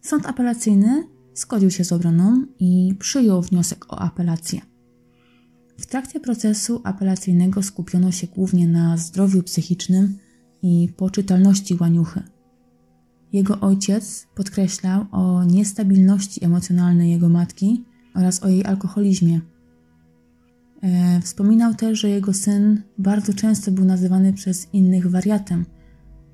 Sąd 0.00 0.26
apelacyjny 0.26 1.04
zgodził 1.34 1.70
się 1.70 1.84
z 1.84 1.92
obroną 1.92 2.46
i 2.58 2.94
przyjął 2.98 3.42
wniosek 3.42 3.92
o 3.92 3.98
apelację. 3.98 4.60
W 5.78 5.86
trakcie 5.86 6.20
procesu 6.20 6.80
apelacyjnego 6.84 7.62
skupiono 7.62 8.12
się 8.12 8.26
głównie 8.26 8.68
na 8.68 8.96
zdrowiu 8.96 9.42
psychicznym 9.42 10.18
i 10.62 10.92
poczytalności 10.96 11.76
łaniuchy. 11.80 12.22
Jego 13.32 13.60
ojciec 13.60 14.26
podkreślał 14.34 15.06
o 15.12 15.44
niestabilności 15.44 16.44
emocjonalnej 16.44 17.10
jego 17.10 17.28
matki 17.28 17.84
oraz 18.14 18.42
o 18.42 18.48
jej 18.48 18.64
alkoholizmie. 18.64 19.40
E, 20.82 21.20
wspominał 21.20 21.74
też, 21.74 22.00
że 22.00 22.08
jego 22.08 22.34
syn 22.34 22.82
bardzo 22.98 23.34
często 23.34 23.70
był 23.72 23.84
nazywany 23.84 24.32
przez 24.32 24.68
innych 24.72 25.10
wariatem– 25.10 25.64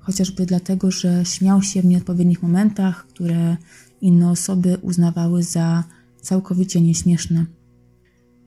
chociażby 0.05 0.45
dlatego, 0.45 0.91
że 0.91 1.25
śmiał 1.25 1.61
się 1.61 1.81
w 1.81 1.85
nieodpowiednich 1.85 2.43
momentach, 2.43 3.07
które 3.07 3.57
inne 4.01 4.29
osoby 4.29 4.77
uznawały 4.81 5.43
za 5.43 5.83
całkowicie 6.21 6.81
nieśmieszne. 6.81 7.45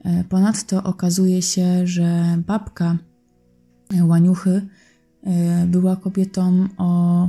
E, 0.05 0.25
ponadto 0.25 0.83
okazuje 0.83 1.43
się, 1.43 1.87
że 1.87 2.39
babka 2.47 2.99
Łaniuchy 4.03 4.67
e, 5.23 5.67
była 5.67 5.97
kobietą 5.97 6.69
o 6.77 7.23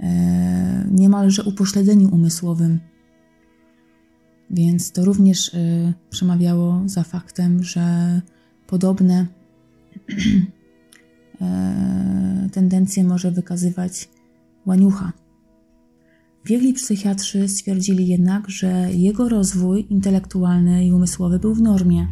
e, 0.00 0.86
niemalże 0.90 1.42
upośledzeniu 1.42 2.14
umysłowym. 2.14 2.80
Więc 4.50 4.92
to 4.92 5.04
również 5.04 5.50
przemawiało 6.10 6.82
za 6.86 7.02
faktem, 7.02 7.62
że 7.62 8.20
podobne 8.66 9.26
E, 10.08 10.14
tendencję 12.52 13.04
może 13.04 13.30
wykazywać 13.30 14.08
łaniucha. 14.66 15.12
Biegli 16.44 16.72
psychiatrzy 16.72 17.48
stwierdzili 17.48 18.06
jednak, 18.06 18.50
że 18.50 18.88
jego 18.92 19.28
rozwój 19.28 19.86
intelektualny 19.90 20.86
i 20.86 20.92
umysłowy 20.92 21.38
był 21.38 21.54
w 21.54 21.62
normie. 21.62 22.08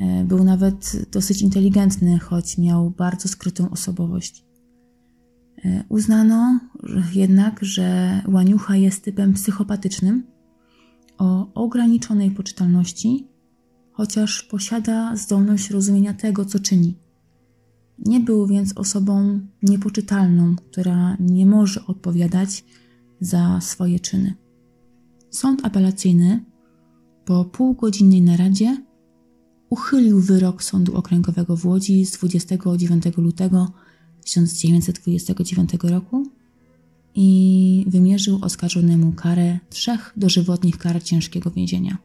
E, 0.00 0.24
był 0.24 0.44
nawet 0.44 1.06
dosyć 1.12 1.42
inteligentny, 1.42 2.18
choć 2.18 2.58
miał 2.58 2.90
bardzo 2.90 3.28
skrytą 3.28 3.70
osobowość. 3.70 4.44
E, 5.64 5.84
uznano 5.88 6.60
jednak, 7.14 7.58
że 7.62 8.20
łaniucha 8.28 8.76
jest 8.76 9.04
typem 9.04 9.32
psychopatycznym 9.32 10.26
o 11.18 11.52
ograniczonej 11.54 12.30
poczytalności, 12.30 13.28
chociaż 13.92 14.42
posiada 14.42 15.16
zdolność 15.16 15.70
rozumienia 15.70 16.14
tego, 16.14 16.44
co 16.44 16.58
czyni. 16.58 17.05
Nie 17.98 18.20
był 18.20 18.46
więc 18.46 18.78
osobą 18.78 19.40
niepoczytalną, 19.62 20.56
która 20.56 21.16
nie 21.20 21.46
może 21.46 21.86
odpowiadać 21.86 22.64
za 23.20 23.60
swoje 23.60 24.00
czyny. 24.00 24.34
Sąd 25.30 25.64
apelacyjny 25.64 26.44
po 27.24 27.44
półgodzinnej 27.44 28.22
naradzie 28.22 28.82
uchylił 29.70 30.20
wyrok 30.20 30.62
Sądu 30.62 30.96
Okręgowego 30.96 31.56
w 31.56 31.66
Łodzi 31.66 32.06
z 32.06 32.10
29 32.10 33.04
lutego 33.16 33.72
1929 34.24 35.70
roku 35.82 36.26
i 37.14 37.84
wymierzył 37.88 38.38
oskarżonemu 38.42 39.12
karę 39.12 39.58
trzech 39.70 40.12
dożywotnich 40.16 40.78
kar 40.78 41.02
ciężkiego 41.02 41.50
więzienia. 41.50 41.98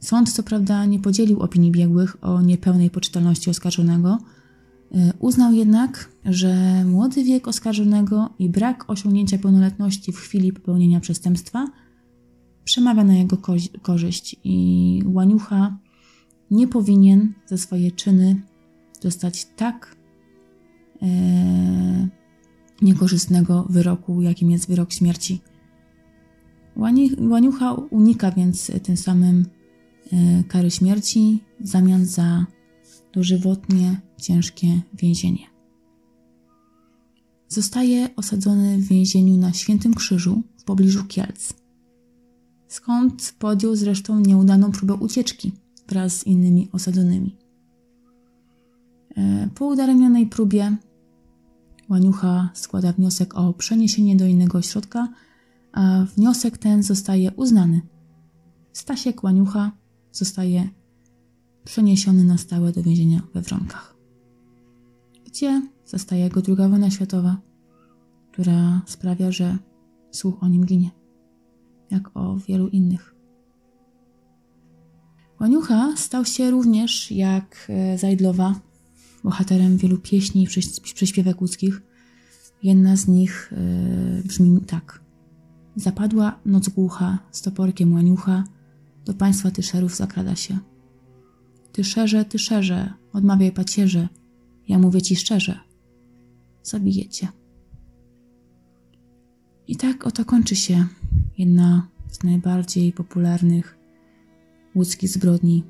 Sąd 0.00 0.32
co 0.32 0.42
prawda 0.42 0.84
nie 0.84 0.98
podzielił 0.98 1.40
opinii 1.40 1.70
biegłych 1.70 2.24
o 2.24 2.42
niepełnej 2.42 2.90
poczytalności 2.90 3.50
oskarżonego, 3.50 4.18
uznał 5.18 5.52
jednak, 5.52 6.10
że 6.24 6.84
młody 6.84 7.24
wiek 7.24 7.48
oskarżonego 7.48 8.30
i 8.38 8.48
brak 8.48 8.90
osiągnięcia 8.90 9.38
pełnoletności 9.38 10.12
w 10.12 10.18
chwili 10.18 10.52
popełnienia 10.52 11.00
przestępstwa 11.00 11.66
przemawia 12.64 13.04
na 13.04 13.14
jego 13.14 13.36
ko 13.36 13.54
korzyść 13.82 14.36
i 14.44 15.02
łaniucha 15.06 15.78
nie 16.50 16.68
powinien 16.68 17.32
za 17.46 17.56
swoje 17.56 17.92
czyny 17.92 18.42
dostać 19.02 19.44
tak 19.44 19.96
e, 21.02 22.08
niekorzystnego 22.82 23.66
wyroku, 23.70 24.22
jakim 24.22 24.50
jest 24.50 24.68
wyrok 24.68 24.92
śmierci. 24.92 25.40
Łani 26.76 27.10
łaniucha 27.18 27.72
unika 27.72 28.30
więc 28.30 28.72
tym 28.82 28.96
samym 28.96 29.46
e, 30.12 30.44
kary 30.44 30.70
śmierci 30.70 31.44
w 31.60 31.68
zamian 31.68 32.04
za 32.04 32.46
dożywotnie 33.14 34.00
ciężkie 34.20 34.80
więzienie. 34.94 35.46
Zostaje 37.48 38.08
osadzony 38.16 38.78
w 38.78 38.88
więzieniu 38.88 39.36
na 39.36 39.52
Świętym 39.52 39.94
Krzyżu 39.94 40.42
w 40.58 40.64
pobliżu 40.64 41.04
Kielc, 41.04 41.52
skąd 42.68 43.34
podjął 43.38 43.76
zresztą 43.76 44.20
nieudaną 44.20 44.72
próbę 44.72 44.94
ucieczki 44.94 45.52
wraz 45.88 46.18
z 46.18 46.26
innymi 46.26 46.68
osadzonymi. 46.72 47.36
E, 49.16 49.48
po 49.54 49.66
udaremnionej 49.66 50.26
próbie 50.26 50.76
Łaniucha 51.88 52.50
składa 52.54 52.92
wniosek 52.92 53.34
o 53.34 53.52
przeniesienie 53.52 54.16
do 54.16 54.26
innego 54.26 54.58
ośrodka, 54.58 55.08
a 55.72 56.04
wniosek 56.16 56.58
ten 56.58 56.82
zostaje 56.82 57.32
uznany. 57.32 57.80
Stasiek 58.72 59.24
Łaniucha 59.24 59.72
zostaje 60.12 60.68
przeniesiony 61.64 62.24
na 62.24 62.38
stałe 62.38 62.72
do 62.72 62.82
więzienia 62.82 63.22
we 63.34 63.42
Wronkach, 63.42 63.96
gdzie 65.26 65.62
zostaje 65.86 66.28
go 66.28 66.42
druga 66.42 66.68
wojna 66.68 66.90
światowa, 66.90 67.36
która 68.32 68.82
sprawia, 68.86 69.32
że 69.32 69.58
słuch 70.10 70.42
o 70.42 70.48
nim 70.48 70.66
ginie, 70.66 70.90
jak 71.90 72.16
o 72.16 72.36
wielu 72.36 72.68
innych. 72.68 73.14
Łaniucha 75.40 75.96
stał 75.96 76.24
się 76.24 76.50
również, 76.50 77.10
jak 77.10 77.66
e, 77.68 77.98
Zajdlowa, 77.98 78.60
bohaterem 79.24 79.76
wielu 79.76 79.98
pieśni 79.98 80.42
i 80.42 80.94
prześpiewek 80.94 81.40
łódzkich. 81.40 81.82
Jedna 82.62 82.96
z 82.96 83.08
nich 83.08 83.52
yy, 84.16 84.22
brzmi 84.22 84.60
tak. 84.60 85.00
Zapadła 85.76 86.40
noc 86.46 86.68
głucha, 86.68 87.18
z 87.30 87.42
toporkiem 87.42 87.94
łaniucha, 87.94 88.44
do 89.04 89.14
państwa 89.14 89.50
tyszerów 89.50 89.96
zakrada 89.96 90.36
się. 90.36 90.58
Ty 91.72 91.84
szerze, 91.84 92.24
ty 92.24 92.38
szerze, 92.38 92.92
odmawiaj 93.12 93.52
pacierze, 93.52 94.08
ja 94.68 94.78
mówię 94.78 95.02
ci 95.02 95.16
szczerze, 95.16 95.60
zabijecie. 96.62 97.28
I 99.68 99.76
tak 99.76 100.06
oto 100.06 100.24
kończy 100.24 100.56
się 100.56 100.86
jedna 101.38 101.88
z 102.10 102.22
najbardziej 102.24 102.92
popularnych 102.92 103.78
łódzkich 104.74 105.10
zbrodni 105.10 105.64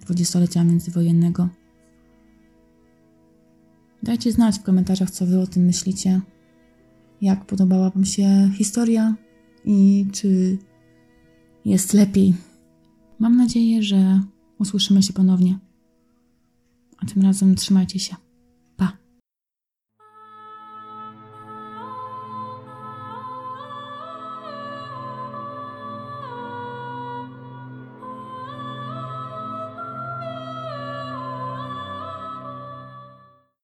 dwudziestolecia 0.00 0.64
międzywojennego. 0.64 1.48
Dajcie 4.02 4.32
znać 4.32 4.58
w 4.58 4.62
komentarzach, 4.62 5.10
co 5.10 5.26
Wy 5.26 5.40
o 5.40 5.46
tym 5.46 5.64
myślicie. 5.64 6.20
Jak 7.20 7.44
podobała 7.44 7.90
Wam 7.90 8.04
się 8.04 8.50
historia 8.54 9.14
i 9.64 10.06
czy 10.12 10.58
jest 11.64 11.94
lepiej. 11.94 12.34
Mam 13.18 13.36
nadzieję, 13.36 13.82
że 13.82 14.20
usłyszymy 14.58 15.02
się 15.02 15.12
ponownie. 15.12 15.58
A 16.98 17.06
tym 17.06 17.22
razem 17.22 17.54
trzymajcie 17.54 17.98
się. 17.98 18.16